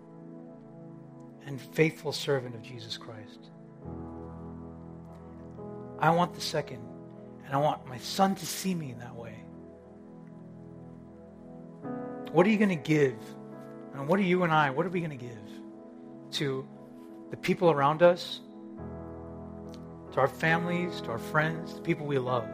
and 1.46 1.61
faithful 1.61 2.12
servant 2.12 2.55
of 2.55 2.62
Jesus 2.62 2.98
Christ. 2.98 3.51
I 5.98 6.11
want 6.11 6.35
the 6.35 6.40
second, 6.40 6.83
and 7.46 7.55
I 7.55 7.57
want 7.57 7.87
my 7.88 7.98
son 7.98 8.35
to 8.35 8.46
see 8.46 8.74
me 8.74 8.90
in 8.90 8.98
that 8.98 9.16
way. 9.16 9.35
What 12.33 12.46
are 12.46 12.51
you 12.51 12.59
going 12.59 12.68
to 12.68 12.77
give? 12.77 13.16
And 13.98 14.06
what 14.06 14.20
are 14.20 14.22
you 14.22 14.44
and 14.44 14.52
I, 14.52 14.70
what 14.70 14.87
are 14.87 14.90
we 14.90 15.00
going 15.00 15.11
to 15.11 15.16
give 15.16 15.37
to 16.34 16.64
the 17.30 17.37
people 17.37 17.68
around 17.68 18.00
us, 18.00 18.38
to 20.12 20.20
our 20.20 20.28
families, 20.28 21.00
to 21.00 21.11
our 21.11 21.18
friends, 21.18 21.74
the 21.74 21.80
people 21.80 22.06
we 22.06 22.16
love? 22.16 22.48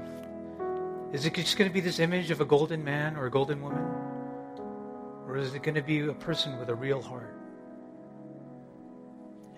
Is 1.12 1.26
it 1.26 1.34
just 1.34 1.58
going 1.58 1.70
to 1.70 1.74
be 1.74 1.80
this 1.80 1.98
image 1.98 2.30
of 2.30 2.40
a 2.40 2.46
golden 2.46 2.82
man 2.82 3.14
or 3.16 3.26
a 3.26 3.30
golden 3.30 3.60
woman? 3.60 3.84
Or 5.26 5.36
is 5.36 5.54
it 5.54 5.62
going 5.62 5.74
to 5.74 5.82
be 5.82 6.00
a 6.00 6.14
person 6.14 6.58
with 6.58 6.70
a 6.70 6.74
real 6.74 7.02
heart? 7.02 7.36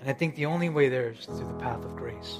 And 0.00 0.10
I 0.10 0.12
think 0.12 0.34
the 0.34 0.46
only 0.46 0.70
way 0.70 0.88
there 0.88 1.10
is 1.10 1.24
through 1.24 1.46
the 1.46 1.54
path 1.54 1.84
of 1.84 1.94
grace. 1.94 2.38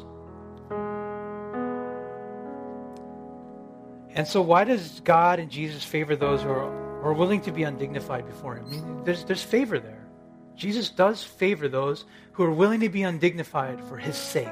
And 4.12 4.26
so, 4.26 4.42
why 4.42 4.64
does 4.64 5.00
God 5.04 5.38
and 5.38 5.48
Jesus 5.48 5.84
favor 5.84 6.16
those 6.16 6.42
who 6.42 6.48
are 6.48 6.85
or 7.06 7.12
willing 7.12 7.40
to 7.40 7.52
be 7.52 7.62
undignified 7.62 8.26
before 8.26 8.56
him. 8.56 9.04
There's, 9.04 9.24
there's 9.24 9.42
favor 9.42 9.78
there. 9.78 10.04
Jesus 10.56 10.90
does 10.90 11.22
favor 11.22 11.68
those 11.68 12.04
who 12.32 12.42
are 12.42 12.50
willing 12.50 12.80
to 12.80 12.88
be 12.88 13.04
undignified 13.04 13.80
for 13.84 13.96
his 13.96 14.16
sake. 14.16 14.48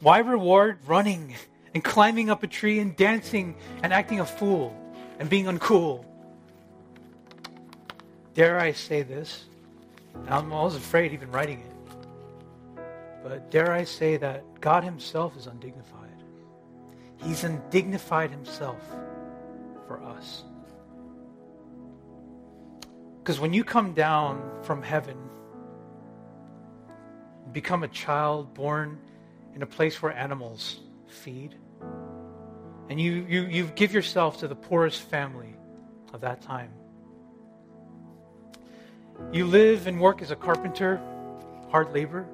Why 0.00 0.18
reward 0.18 0.80
running 0.86 1.36
and 1.72 1.84
climbing 1.84 2.30
up 2.30 2.42
a 2.42 2.48
tree 2.48 2.80
and 2.80 2.96
dancing 2.96 3.54
and 3.84 3.92
acting 3.92 4.18
a 4.18 4.26
fool 4.26 4.76
and 5.20 5.30
being 5.30 5.44
uncool? 5.44 6.04
Dare 8.34 8.58
I 8.58 8.72
say 8.72 9.02
this? 9.02 9.44
I'm 10.26 10.52
always 10.52 10.74
afraid 10.74 11.12
even 11.12 11.30
writing 11.30 11.60
it. 11.60 12.82
But 13.22 13.52
dare 13.52 13.70
I 13.70 13.84
say 13.84 14.16
that 14.16 14.60
God 14.60 14.82
himself 14.82 15.36
is 15.36 15.46
undignified? 15.46 16.05
He's 17.22 17.44
undignified 17.44 18.30
himself 18.30 18.80
for 19.86 20.02
us. 20.02 20.44
Because 23.18 23.40
when 23.40 23.52
you 23.52 23.64
come 23.64 23.92
down 23.92 24.42
from 24.62 24.82
heaven, 24.82 25.16
become 27.52 27.82
a 27.82 27.88
child 27.88 28.54
born 28.54 28.98
in 29.54 29.62
a 29.62 29.66
place 29.66 30.00
where 30.00 30.12
animals 30.12 30.80
feed, 31.06 31.54
and 32.88 33.00
you, 33.00 33.26
you, 33.28 33.42
you 33.46 33.64
give 33.74 33.92
yourself 33.92 34.38
to 34.40 34.48
the 34.48 34.54
poorest 34.54 35.00
family 35.00 35.56
of 36.12 36.20
that 36.20 36.42
time. 36.42 36.70
You 39.32 39.46
live 39.46 39.86
and 39.86 40.00
work 40.00 40.22
as 40.22 40.30
a 40.30 40.36
carpenter, 40.36 41.00
hard 41.70 41.92
labor, 41.92 42.26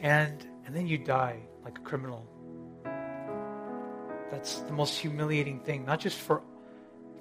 and, 0.00 0.44
and 0.64 0.74
then 0.74 0.86
you 0.86 0.98
die 0.98 1.38
like 1.64 1.78
a 1.78 1.82
criminal 1.82 2.26
that's 4.30 4.60
the 4.60 4.72
most 4.72 4.98
humiliating 4.98 5.60
thing, 5.60 5.84
not 5.84 6.00
just 6.00 6.18
for, 6.18 6.42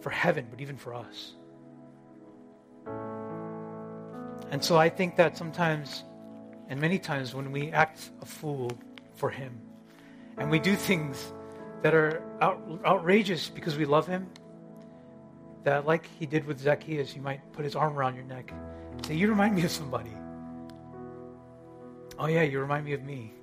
for 0.01 0.09
heaven, 0.09 0.47
but 0.49 0.61
even 0.61 0.77
for 0.77 0.93
us. 0.93 1.35
And 4.51 4.63
so 4.63 4.77
I 4.77 4.89
think 4.89 5.15
that 5.17 5.37
sometimes, 5.37 6.03
and 6.69 6.79
many 6.79 6.99
times, 6.99 7.33
when 7.33 7.51
we 7.51 7.71
act 7.71 8.09
a 8.21 8.25
fool 8.25 8.71
for 9.15 9.29
Him, 9.29 9.59
and 10.37 10.49
we 10.49 10.59
do 10.59 10.75
things 10.75 11.31
that 11.81 11.93
are 11.93 12.21
out, 12.41 12.59
outrageous 12.85 13.49
because 13.49 13.77
we 13.77 13.85
love 13.85 14.07
Him, 14.07 14.29
that 15.63 15.85
like 15.85 16.07
He 16.19 16.25
did 16.25 16.45
with 16.45 16.59
Zacchaeus, 16.59 17.11
He 17.11 17.19
might 17.19 17.51
put 17.53 17.65
His 17.65 17.75
arm 17.75 17.97
around 17.97 18.15
your 18.15 18.25
neck 18.25 18.51
and 18.91 19.05
say, 19.05 19.15
You 19.15 19.29
remind 19.29 19.55
me 19.55 19.63
of 19.63 19.71
somebody. 19.71 20.11
Oh, 22.17 22.27
yeah, 22.27 22.43
you 22.43 22.59
remind 22.59 22.85
me 22.85 22.93
of 22.93 23.03
me. 23.03 23.33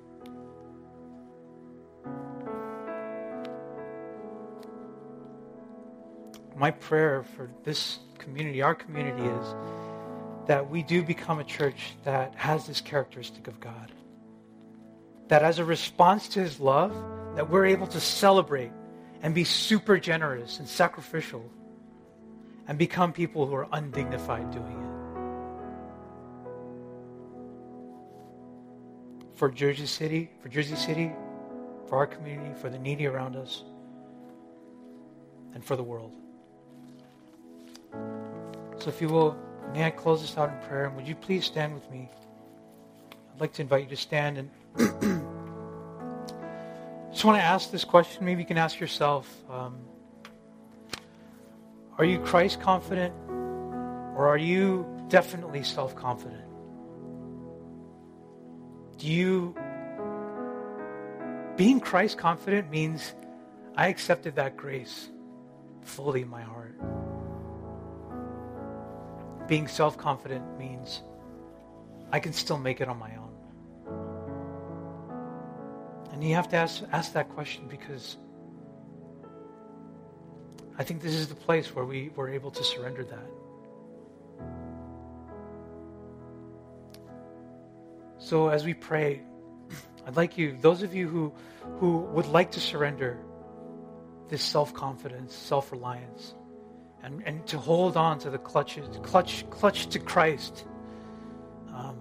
My 6.63 6.71
prayer 6.71 7.23
for 7.35 7.49
this 7.65 7.99
community, 8.19 8.61
our 8.61 8.73
community, 8.73 9.25
is 9.25 9.55
that 10.47 10.69
we 10.69 10.81
do 10.81 11.03
become 11.03 11.39
a 11.39 11.43
church 11.43 11.93
that 12.05 12.33
has 12.35 12.65
this 12.65 12.79
characteristic 12.79 13.49
of 13.49 13.59
God. 13.59 13.91
That 15.27 15.43
as 15.43 15.59
a 15.59 15.65
response 15.65 16.29
to 16.29 16.39
his 16.39 16.61
love, 16.61 16.95
that 17.35 17.49
we're 17.49 17.65
able 17.65 17.87
to 17.87 17.99
celebrate 17.99 18.71
and 19.21 19.35
be 19.35 19.43
super 19.43 19.97
generous 19.99 20.59
and 20.59 20.65
sacrificial 20.65 21.43
and 22.69 22.77
become 22.77 23.11
people 23.11 23.45
who 23.45 23.55
are 23.55 23.67
undignified 23.73 24.49
doing 24.51 24.77
it. 29.33 29.37
For 29.37 29.51
Jersey 29.51 29.85
City, 29.85 30.31
for 30.41 30.47
Jersey 30.47 30.77
City, 30.77 31.11
for 31.89 31.97
our 31.97 32.07
community, 32.07 32.53
for 32.61 32.69
the 32.69 32.79
needy 32.79 33.05
around 33.05 33.35
us, 33.35 33.65
and 35.53 35.61
for 35.61 35.75
the 35.75 35.83
world. 35.83 36.22
So 38.83 38.89
if 38.89 38.99
you 38.99 39.07
will, 39.07 39.37
may 39.71 39.85
I 39.85 39.91
close 39.91 40.19
this 40.19 40.37
out 40.37 40.49
in 40.49 40.59
prayer? 40.67 40.87
And 40.87 40.97
would 40.97 41.07
you 41.07 41.15
please 41.15 41.45
stand 41.45 41.73
with 41.73 41.89
me? 41.89 42.09
I'd 43.33 43.39
like 43.39 43.53
to 43.53 43.61
invite 43.61 43.83
you 43.83 43.89
to 43.91 43.95
stand 43.95 44.37
and 44.37 44.49
just 47.13 47.23
want 47.23 47.37
to 47.39 47.41
ask 47.41 47.71
this 47.71 47.85
question. 47.85 48.25
Maybe 48.25 48.41
you 48.41 48.45
can 48.45 48.57
ask 48.57 48.81
yourself 48.81 49.33
um, 49.49 49.77
Are 51.97 52.03
you 52.03 52.19
Christ 52.19 52.59
confident 52.59 53.13
or 53.29 54.27
are 54.27 54.37
you 54.37 54.85
definitely 55.07 55.63
self 55.63 55.95
confident? 55.95 56.43
Do 58.97 59.07
you. 59.07 59.55
Being 61.55 61.79
Christ 61.79 62.17
confident 62.17 62.69
means 62.69 63.13
I 63.77 63.87
accepted 63.87 64.35
that 64.35 64.57
grace 64.57 65.07
fully 65.83 66.23
in 66.23 66.27
my 66.27 66.41
heart 66.41 66.52
being 69.47 69.67
self 69.67 69.97
confident 69.97 70.57
means 70.57 71.01
I 72.11 72.19
can 72.19 72.33
still 72.33 72.57
make 72.57 72.81
it 72.81 72.87
on 72.87 72.97
my 72.97 73.11
own. 73.15 73.29
And 76.11 76.23
you 76.23 76.35
have 76.35 76.47
to 76.49 76.55
ask, 76.55 76.83
ask 76.91 77.13
that 77.13 77.29
question 77.29 77.67
because 77.67 78.17
I 80.77 80.83
think 80.83 81.01
this 81.01 81.15
is 81.15 81.27
the 81.27 81.35
place 81.35 81.75
where 81.75 81.85
we 81.85 82.11
were 82.15 82.29
able 82.29 82.51
to 82.51 82.63
surrender 82.63 83.03
that. 83.03 83.27
So 88.19 88.47
as 88.47 88.63
we 88.63 88.73
pray, 88.73 89.21
I'd 90.07 90.15
like 90.15 90.37
you, 90.37 90.57
those 90.61 90.81
of 90.81 90.95
you 90.95 91.07
who, 91.07 91.33
who 91.79 91.97
would 92.13 92.27
like 92.27 92.51
to 92.51 92.59
surrender 92.59 93.19
this 94.29 94.41
self 94.41 94.73
confidence, 94.73 95.35
self 95.35 95.71
reliance, 95.71 96.33
and, 97.03 97.21
and 97.25 97.45
to 97.47 97.57
hold 97.57 97.97
on 97.97 98.17
to 98.19 98.29
the 98.29 98.37
clutches, 98.37 98.97
clutch, 99.03 99.49
clutch 99.49 99.87
to 99.87 99.99
Christ. 99.99 100.65
Um, 101.73 101.97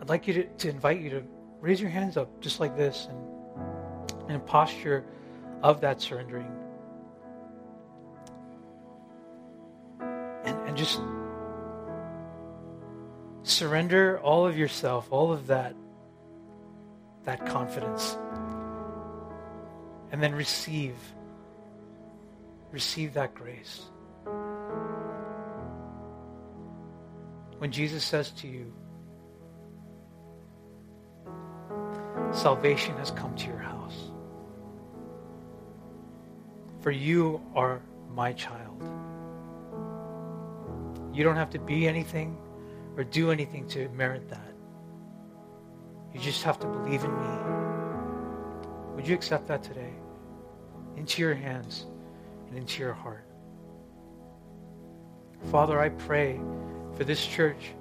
I'd 0.00 0.08
like 0.08 0.28
you 0.28 0.34
to, 0.34 0.44
to 0.44 0.68
invite 0.68 1.00
you 1.00 1.10
to 1.10 1.22
raise 1.60 1.80
your 1.80 1.90
hands 1.90 2.16
up 2.16 2.40
just 2.40 2.60
like 2.60 2.76
this 2.76 3.08
and 3.08 4.30
in 4.30 4.36
a 4.36 4.40
posture 4.40 5.04
of 5.62 5.80
that 5.80 6.00
surrendering. 6.00 6.54
and 10.74 10.76
just 10.76 11.00
surrender 13.44 14.18
all 14.18 14.44
of 14.44 14.58
yourself, 14.58 15.06
all 15.12 15.32
of 15.32 15.46
that, 15.46 15.72
that 17.22 17.46
confidence. 17.46 18.18
And 20.10 20.20
then 20.20 20.34
receive, 20.34 20.96
receive 22.72 23.14
that 23.14 23.36
grace. 23.36 23.82
When 27.64 27.72
Jesus 27.72 28.04
says 28.04 28.28
to 28.32 28.46
you, 28.46 28.70
salvation 32.30 32.94
has 32.98 33.10
come 33.10 33.34
to 33.36 33.46
your 33.46 33.56
house. 33.56 34.10
For 36.82 36.90
you 36.90 37.40
are 37.54 37.80
my 38.10 38.34
child. 38.34 38.82
You 41.14 41.24
don't 41.24 41.36
have 41.36 41.48
to 41.52 41.58
be 41.58 41.88
anything 41.88 42.36
or 42.98 43.04
do 43.04 43.30
anything 43.30 43.66
to 43.68 43.88
merit 43.88 44.28
that. 44.28 44.52
You 46.12 46.20
just 46.20 46.42
have 46.42 46.58
to 46.58 46.66
believe 46.66 47.02
in 47.02 47.18
me. 47.18 48.94
Would 48.94 49.08
you 49.08 49.14
accept 49.14 49.48
that 49.48 49.62
today? 49.62 49.94
Into 50.98 51.22
your 51.22 51.32
hands 51.32 51.86
and 52.46 52.58
into 52.58 52.82
your 52.82 52.92
heart. 52.92 53.26
Father, 55.50 55.80
I 55.80 55.88
pray 55.88 56.38
for 56.96 57.04
this 57.04 57.24
church. 57.24 57.72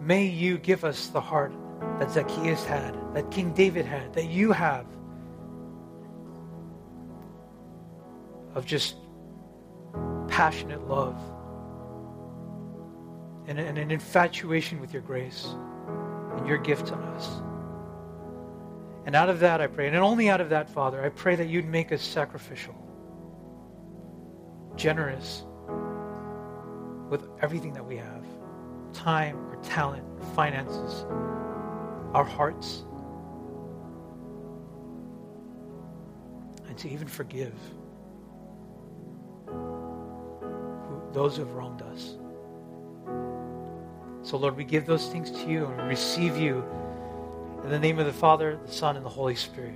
May 0.00 0.26
you 0.26 0.58
give 0.58 0.84
us 0.84 1.08
the 1.08 1.20
heart 1.20 1.52
that 1.98 2.10
Zacchaeus 2.10 2.64
had, 2.64 2.96
that 3.14 3.30
King 3.30 3.52
David 3.52 3.86
had, 3.86 4.12
that 4.14 4.26
you 4.26 4.52
have, 4.52 4.86
of 8.54 8.66
just 8.66 8.96
passionate 10.28 10.88
love 10.88 11.16
and, 13.46 13.58
and 13.58 13.78
an 13.78 13.90
infatuation 13.90 14.80
with 14.80 14.92
your 14.92 15.02
grace 15.02 15.54
and 16.36 16.46
your 16.46 16.58
gift 16.58 16.86
to 16.86 16.94
us. 16.94 17.40
And 19.06 19.14
out 19.16 19.28
of 19.28 19.40
that, 19.40 19.60
I 19.60 19.66
pray, 19.66 19.86
and 19.86 19.96
only 19.96 20.28
out 20.28 20.40
of 20.40 20.50
that, 20.50 20.68
Father, 20.68 21.02
I 21.02 21.08
pray 21.08 21.34
that 21.36 21.48
you'd 21.48 21.66
make 21.66 21.90
us 21.90 22.02
sacrificial, 22.02 22.74
generous 24.76 25.44
with 27.10 27.28
everything 27.42 27.72
that 27.74 27.84
we 27.84 27.96
have 27.96 28.24
time, 28.92 29.36
or 29.48 29.56
talent, 29.62 30.04
or 30.18 30.26
finances, 30.34 31.04
our 32.14 32.24
hearts, 32.24 32.84
and 36.68 36.76
to 36.78 36.88
even 36.88 37.06
forgive 37.06 37.54
those 41.12 41.36
who 41.36 41.44
have 41.44 41.52
wronged 41.52 41.82
us. 41.82 42.16
So, 44.22 44.36
Lord, 44.36 44.56
we 44.56 44.64
give 44.64 44.86
those 44.86 45.08
things 45.08 45.30
to 45.30 45.50
you 45.50 45.66
and 45.66 45.76
we 45.76 45.82
receive 45.84 46.36
you 46.36 46.64
in 47.64 47.70
the 47.70 47.78
name 47.78 47.98
of 47.98 48.06
the 48.06 48.12
Father, 48.12 48.58
the 48.64 48.72
Son, 48.72 48.96
and 48.96 49.04
the 49.04 49.10
Holy 49.10 49.34
Spirit. 49.34 49.74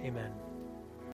Amen. 0.00 0.32